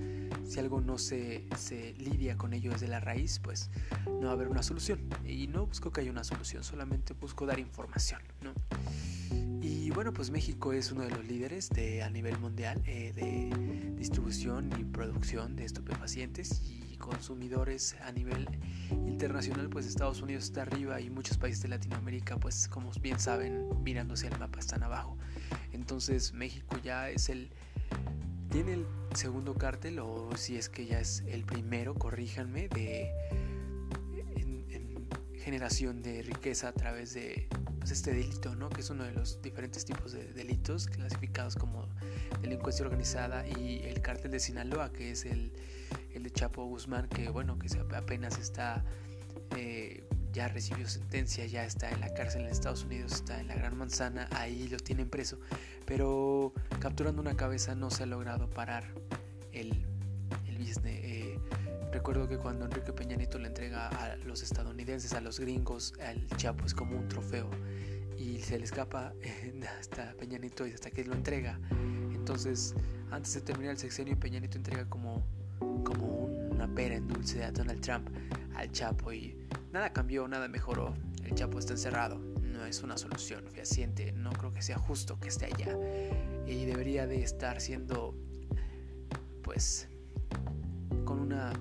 si 0.50 0.59
algo 0.59 0.80
no 0.80 0.98
se, 0.98 1.46
se, 1.56 1.92
lidia 1.94 2.37
con 2.37 2.52
ello 2.52 2.72
desde 2.72 2.88
la 2.88 2.98
raíz, 2.98 3.38
pues 3.38 3.70
no 4.06 4.22
va 4.22 4.30
a 4.30 4.33
haber 4.33 4.48
una 4.48 4.62
solución. 4.64 5.00
Y 5.24 5.46
no 5.46 5.66
busco 5.66 5.92
que 5.92 6.00
haya 6.00 6.11
una 6.11 6.24
solución, 6.24 6.64
solamente 6.64 7.14
busco 7.14 7.46
dar 7.46 7.61
información. 7.61 8.20
¿no? 8.42 8.52
Y 9.90 9.92
bueno, 9.92 10.12
pues 10.12 10.31
México 10.31 10.72
es 10.72 10.92
uno 10.92 11.03
de 11.03 11.11
los 11.11 11.26
líderes 11.26 11.68
de, 11.68 12.05
a 12.05 12.11
nivel 12.11 12.38
mundial 12.38 12.81
eh, 12.87 13.12
de 13.12 13.50
distribución 13.96 14.70
y 14.79 14.85
producción 14.85 15.57
de 15.57 15.64
estupefacientes 15.64 16.62
y 16.64 16.96
consumidores 16.96 17.96
a 18.05 18.12
nivel 18.12 18.46
internacional, 18.92 19.68
pues 19.68 19.87
Estados 19.87 20.22
Unidos 20.22 20.44
está 20.44 20.62
arriba 20.62 21.00
y 21.00 21.11
muchos 21.11 21.38
países 21.38 21.62
de 21.62 21.70
Latinoamérica, 21.70 22.37
pues 22.37 22.68
como 22.68 22.92
bien 23.03 23.18
saben, 23.18 23.68
mirándose 23.83 24.29
el 24.29 24.38
mapa 24.38 24.61
están 24.61 24.85
abajo. 24.85 25.18
Entonces 25.72 26.35
México 26.35 26.76
ya 26.85 27.11
es 27.11 27.29
el 27.29 27.50
tiene 28.53 28.74
el 28.74 28.87
segundo 29.16 29.55
cártel 29.55 29.98
o 29.98 30.31
si 30.37 30.55
es 30.55 30.68
que 30.68 30.87
ya 30.87 31.00
es 31.00 31.24
el 31.26 31.42
primero, 31.42 31.96
corríjanme, 31.96 32.68
de 32.68 33.11
generación 35.40 36.00
de 36.00 36.22
riqueza 36.22 36.68
a 36.68 36.72
través 36.72 37.12
de 37.12 37.48
este 37.90 38.12
delito, 38.12 38.55
¿no? 38.55 38.68
que 38.70 38.81
es 38.81 38.90
uno 38.90 39.05
de 39.05 39.12
los 39.12 39.40
diferentes 39.42 39.85
tipos 39.85 40.12
de 40.12 40.33
delitos 40.33 40.87
clasificados 40.87 41.57
como 41.57 41.88
delincuencia 42.40 42.85
organizada 42.85 43.46
y 43.46 43.83
el 43.85 44.00
cártel 44.00 44.31
de 44.31 44.40
Sinaloa, 44.40 44.92
que 44.92 45.11
es 45.11 45.24
el, 45.24 45.53
el 46.14 46.22
de 46.22 46.31
Chapo 46.31 46.64
Guzmán, 46.64 47.09
que 47.09 47.29
bueno, 47.29 47.59
que 47.59 47.68
apenas 47.94 48.38
está, 48.38 48.85
eh, 49.57 50.05
ya 50.33 50.48
recibió 50.48 50.88
sentencia, 50.88 51.46
ya 51.46 51.64
está 51.64 51.90
en 51.90 52.00
la 52.00 52.12
cárcel 52.14 52.42
en 52.42 52.48
Estados 52.48 52.85
Unidos, 52.85 53.12
está 53.12 53.40
en 53.40 53.48
la 53.48 53.55
Gran 53.55 53.76
Manzana, 53.76 54.29
ahí 54.33 54.68
lo 54.68 54.79
tienen 54.79 55.09
preso, 55.09 55.38
pero 55.87 56.53
capturando 56.79 57.20
una 57.20 57.37
cabeza 57.37 57.74
no 57.74 57.90
se 57.90 58.05
ha 58.05 58.07
logrado 58.07 58.48
parar 58.50 58.85
el, 59.53 59.85
el 60.46 60.59
business. 60.59 60.87
Eh, 60.87 61.29
Recuerdo 61.92 62.29
que 62.29 62.38
cuando 62.38 62.66
Enrique 62.66 62.92
Peña 62.92 63.16
Nieto 63.16 63.38
le 63.38 63.48
entrega 63.48 63.88
a 63.88 64.16
los 64.18 64.42
estadounidenses, 64.42 65.12
a 65.12 65.20
los 65.20 65.40
gringos, 65.40 65.92
al 66.00 66.26
Chapo 66.37 66.64
es 66.64 66.72
como 66.72 66.96
un 66.96 67.09
trofeo 67.09 67.50
y 68.16 68.38
se 68.38 68.59
le 68.59 68.64
escapa 68.64 69.12
hasta 69.81 70.14
Peña 70.14 70.38
Nieto 70.38 70.66
y 70.66 70.72
hasta 70.72 70.90
que 70.90 71.05
lo 71.05 71.14
entrega. 71.14 71.59
Entonces, 72.14 72.74
antes 73.11 73.35
de 73.35 73.40
terminar 73.40 73.72
el 73.72 73.79
sexenio, 73.79 74.18
Peña 74.18 74.38
Nieto 74.38 74.57
entrega 74.57 74.88
como, 74.88 75.24
como 75.59 76.26
una 76.26 76.72
pera 76.72 76.94
en 76.94 77.09
dulce 77.09 77.42
a 77.42 77.50
Donald 77.50 77.81
Trump 77.81 78.09
al 78.55 78.70
Chapo 78.70 79.12
y 79.12 79.37
nada 79.72 79.92
cambió, 79.92 80.29
nada 80.29 80.46
mejoró. 80.46 80.94
El 81.24 81.35
Chapo 81.35 81.59
está 81.59 81.72
encerrado, 81.72 82.18
no 82.18 82.66
es 82.66 82.83
una 82.85 82.96
solución 82.98 83.44
fehaciente, 83.50 84.12
no 84.12 84.31
creo 84.31 84.53
que 84.53 84.62
sea 84.62 84.79
justo 84.79 85.18
que 85.18 85.29
esté 85.29 85.46
allá 85.46 85.76
y 86.46 86.66
debería 86.66 87.07
de 87.09 87.22
estar 87.22 87.61
siendo 87.61 88.14
pues 89.42 89.88
con 91.05 91.20
una 91.20 91.53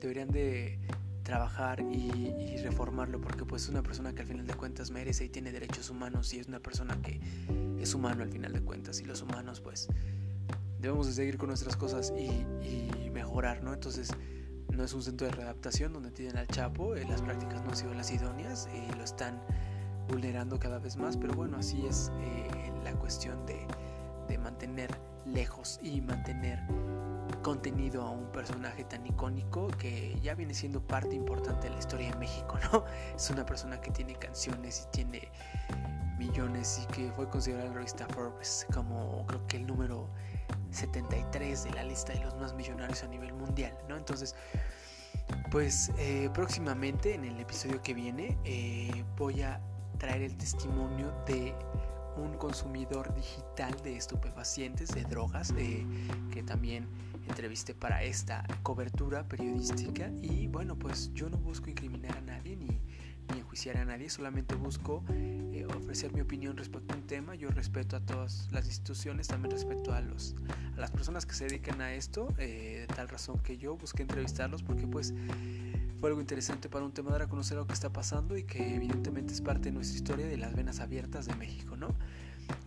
deberían 0.00 0.28
de 0.30 0.78
trabajar 1.22 1.80
y, 1.80 2.56
reformarlo 2.62 3.20
porque 3.20 3.44
pues 3.44 3.64
es 3.64 3.68
una 3.68 3.82
persona 3.82 4.14
que 4.14 4.22
al 4.22 4.26
final 4.26 4.46
de 4.46 4.54
cuentas 4.54 4.90
merece 4.90 5.26
y 5.26 5.28
tiene 5.28 5.52
derechos 5.52 5.90
humanos 5.90 6.32
y 6.34 6.38
es 6.38 6.48
una 6.48 6.58
persona 6.58 7.00
que 7.02 7.20
es 7.80 7.94
humano 7.94 8.22
al 8.22 8.30
final 8.30 8.52
de 8.52 8.60
cuentas 8.62 9.00
y 9.00 9.04
los 9.04 9.22
humanos 9.22 9.60
pues 9.60 9.88
debemos 10.80 11.06
de 11.06 11.12
seguir 11.12 11.38
con 11.38 11.48
nuestras 11.48 11.76
cosas 11.76 12.12
y, 12.16 13.10
mejorar, 13.12 13.64
¿no? 13.64 13.74
Entonces 13.74 14.10
no 14.72 14.84
es 14.84 14.92
un 14.94 15.02
centro 15.02 15.26
de 15.26 15.32
readaptación 15.32 15.92
donde 15.92 16.12
tienen 16.12 16.36
al 16.36 16.46
Chapo, 16.46 16.94
eh, 16.94 17.04
las 17.08 17.20
prácticas 17.20 17.62
no 17.64 17.70
han 17.70 17.76
sido 17.76 17.92
las 17.94 18.12
idóneas 18.12 18.68
y 18.72 18.96
lo 18.96 19.02
están 19.02 19.42
vulnerando 20.08 20.58
cada 20.58 20.78
vez 20.78 20.96
más, 20.96 21.16
pero 21.16 21.34
bueno, 21.34 21.56
así 21.58 21.84
es 21.84 22.12
eh, 22.20 22.72
la 22.84 22.92
cuestión 22.92 23.44
de, 23.44 23.66
de 24.28 24.38
mantener 24.38 24.96
lejos 25.26 25.80
y 25.82 26.00
mantener 26.00 26.60
contenido 27.42 28.02
a 28.02 28.10
un 28.10 28.30
personaje 28.32 28.84
tan 28.84 29.06
icónico 29.06 29.68
que 29.68 30.18
ya 30.20 30.34
viene 30.34 30.54
siendo 30.54 30.80
parte 30.80 31.14
importante 31.14 31.68
de 31.68 31.74
la 31.74 31.78
historia 31.78 32.10
de 32.10 32.16
México, 32.16 32.58
¿no? 32.72 32.84
Es 33.16 33.30
una 33.30 33.44
persona 33.44 33.80
que 33.80 33.90
tiene 33.90 34.14
canciones 34.14 34.86
y 34.86 34.90
tiene 34.90 35.28
millones 36.18 36.80
y 36.82 36.92
que 36.92 37.12
fue 37.12 37.28
considerado 37.28 37.66
en 37.68 37.72
la 37.74 37.78
revista 37.78 38.06
Forbes 38.08 38.66
como 38.74 39.24
creo 39.26 39.46
que 39.46 39.56
el 39.58 39.66
número 39.66 40.08
73 40.70 41.64
de 41.64 41.70
la 41.70 41.84
lista 41.84 42.12
de 42.12 42.20
los 42.20 42.34
más 42.36 42.54
millonarios 42.54 43.02
a 43.02 43.06
nivel 43.06 43.32
mundial, 43.32 43.76
¿no? 43.88 43.96
Entonces, 43.96 44.34
pues 45.50 45.90
eh, 45.98 46.28
próximamente 46.34 47.14
en 47.14 47.24
el 47.24 47.38
episodio 47.40 47.80
que 47.82 47.94
viene 47.94 48.36
eh, 48.44 49.04
voy 49.16 49.42
a 49.42 49.60
traer 49.98 50.22
el 50.22 50.36
testimonio 50.36 51.12
de 51.26 51.54
un 52.16 52.36
consumidor 52.36 53.14
digital 53.14 53.74
de 53.82 53.96
estupefacientes, 53.96 54.90
de 54.90 55.04
drogas, 55.04 55.54
eh, 55.56 55.86
que 56.32 56.42
también 56.42 56.88
entrevisté 57.28 57.74
para 57.74 58.02
esta 58.02 58.44
cobertura 58.62 59.28
periodística 59.28 60.10
y 60.22 60.46
bueno, 60.48 60.76
pues 60.78 61.12
yo 61.14 61.28
no 61.28 61.36
busco 61.38 61.70
incriminar 61.70 62.16
a 62.16 62.20
nadie 62.20 62.56
ni, 62.56 62.66
ni 63.32 63.38
enjuiciar 63.38 63.76
a 63.76 63.84
nadie, 63.84 64.08
solamente 64.10 64.54
busco 64.54 65.04
eh, 65.10 65.66
ofrecer 65.76 66.12
mi 66.12 66.20
opinión 66.20 66.56
respecto 66.56 66.94
a 66.94 66.96
un 66.96 67.06
tema, 67.06 67.34
yo 67.34 67.50
respeto 67.50 67.96
a 67.96 68.00
todas 68.00 68.48
las 68.50 68.66
instituciones, 68.66 69.28
también 69.28 69.50
respeto 69.50 69.92
a, 69.92 70.00
los, 70.00 70.34
a 70.76 70.80
las 70.80 70.90
personas 70.90 71.26
que 71.26 71.34
se 71.34 71.44
dedican 71.44 71.80
a 71.80 71.92
esto, 71.94 72.34
eh, 72.38 72.86
de 72.88 72.94
tal 72.94 73.08
razón 73.08 73.38
que 73.40 73.58
yo 73.58 73.76
busqué 73.76 74.02
entrevistarlos 74.02 74.62
porque 74.62 74.86
pues 74.86 75.14
fue 76.00 76.10
algo 76.10 76.20
interesante 76.20 76.68
para 76.68 76.84
un 76.84 76.92
tema 76.92 77.10
dar 77.10 77.22
a 77.22 77.28
conocer 77.28 77.56
lo 77.56 77.66
que 77.66 77.72
está 77.72 77.92
pasando 77.92 78.36
y 78.36 78.44
que 78.44 78.76
evidentemente 78.76 79.34
es 79.34 79.40
parte 79.40 79.70
de 79.70 79.72
nuestra 79.72 79.96
historia 79.96 80.26
de 80.26 80.36
las 80.36 80.54
venas 80.54 80.80
abiertas 80.80 81.26
de 81.26 81.34
México, 81.34 81.76
¿no? 81.76 81.94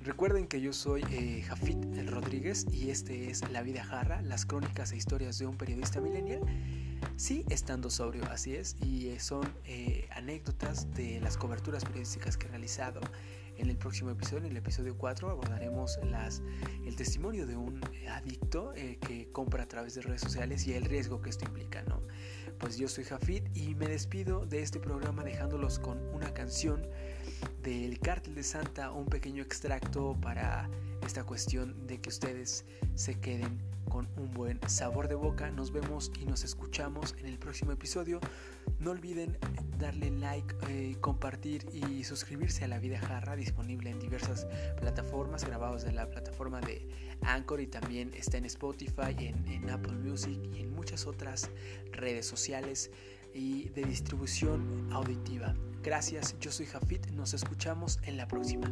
Recuerden 0.04 0.48
que 0.48 0.60
yo 0.60 0.74
soy 0.74 1.04
eh, 1.12 1.44
Jafit 1.48 1.78
Rodríguez 2.08 2.66
y 2.72 2.90
este 2.90 3.30
es 3.30 3.48
La 3.52 3.62
Vida 3.62 3.84
Jarra, 3.84 4.22
las 4.24 4.48
crónicas 4.48 4.92
e 4.92 4.98
historias 4.98 5.38
de 5.38 5.46
un 5.46 5.58
periodista 5.58 6.02
millennial. 6.02 6.42
Sí, 7.18 7.46
estando 7.50 7.90
sobrio, 7.92 8.24
así 8.32 8.56
es, 8.56 8.76
y 8.82 9.10
eh, 9.10 9.20
son 9.20 9.44
eh, 9.66 10.08
anécdotas 10.12 10.92
de 10.96 11.20
las 11.22 11.38
coberturas 11.38 11.86
periodísticas 11.86 12.36
que 12.36 12.48
he 12.48 12.50
realizado. 12.50 13.00
En 13.58 13.70
el 13.70 13.78
próximo 13.78 14.10
episodio, 14.10 14.46
en 14.46 14.52
el 14.52 14.58
episodio 14.58 14.98
4, 14.98 15.30
abordaremos 15.30 16.00
las, 16.04 16.42
el 16.84 16.96
testimonio 16.96 17.46
de 17.46 17.56
un 17.56 17.80
adicto 18.10 18.74
que 18.74 19.30
compra 19.32 19.64
a 19.64 19.68
través 19.68 19.94
de 19.94 20.02
redes 20.02 20.22
sociales 20.22 20.66
y 20.66 20.74
el 20.74 20.86
riesgo 20.86 21.22
que 21.22 21.30
esto 21.30 21.46
implica, 21.46 21.84
¿no? 21.84 22.02
Pues 22.62 22.78
yo 22.78 22.88
soy 22.88 23.06
Jafit 23.06 23.44
y 23.58 23.74
me 23.74 23.88
despido 23.88 24.46
de 24.46 24.62
este 24.62 24.80
programa 24.80 25.24
dejándolos 25.24 25.80
con 25.80 25.98
una 26.14 26.32
canción 26.32 26.86
del 27.64 28.00
Cártel 28.00 28.36
de 28.36 28.44
Santa 28.44 28.92
un 28.92 29.08
pequeño 29.08 29.42
extracto 29.42 30.16
para 30.22 30.70
esta 31.04 31.24
cuestión 31.24 31.88
de 31.88 32.00
que 32.00 32.10
ustedes 32.10 32.64
se 32.94 33.20
queden 33.20 33.60
con 33.90 34.08
un 34.16 34.32
buen 34.32 34.60
sabor 34.68 35.08
de 35.08 35.16
boca. 35.16 35.50
Nos 35.50 35.72
vemos 35.72 36.12
y 36.22 36.26
nos 36.26 36.44
escuchamos 36.44 37.16
en 37.18 37.26
el 37.26 37.40
próximo 37.40 37.72
episodio. 37.72 38.20
No 38.82 38.92
olviden 38.92 39.38
darle 39.78 40.10
like, 40.10 40.56
eh, 40.68 40.98
compartir 41.02 41.66
y 41.72 42.04
suscribirse 42.04 42.66
a 42.66 42.68
La 42.68 42.80
Vida 42.80 43.00
Jarra, 43.00 43.36
disponible 43.36 43.92
en 43.92 44.00
diversas 44.00 44.48
plataformas, 44.80 45.46
grabados 45.46 45.84
de 45.84 45.92
la 45.92 46.10
plataforma 46.10 46.60
de 46.62 46.88
Anchor 47.22 47.62
y 47.62 47.68
también 47.68 48.12
está 48.16 48.38
en 48.38 48.46
Spotify, 48.46 49.16
en, 49.18 49.48
en 49.48 49.70
Apple 49.70 49.94
Music 49.94 50.40
y 50.56 50.62
en 50.62 50.74
muchas 50.74 51.06
otras 51.06 51.52
redes 51.92 52.26
sociales 52.26 52.90
y 53.36 53.70
de 53.70 53.84
distribución 53.84 54.92
auditiva. 54.92 55.56
Gracias, 55.84 56.36
yo 56.40 56.52
soy 56.52 56.66
Jafit, 56.66 57.08
nos 57.12 57.36
escuchamos 57.36 58.00
en 58.04 58.18
la 58.18 58.28
próxima. 58.28 58.68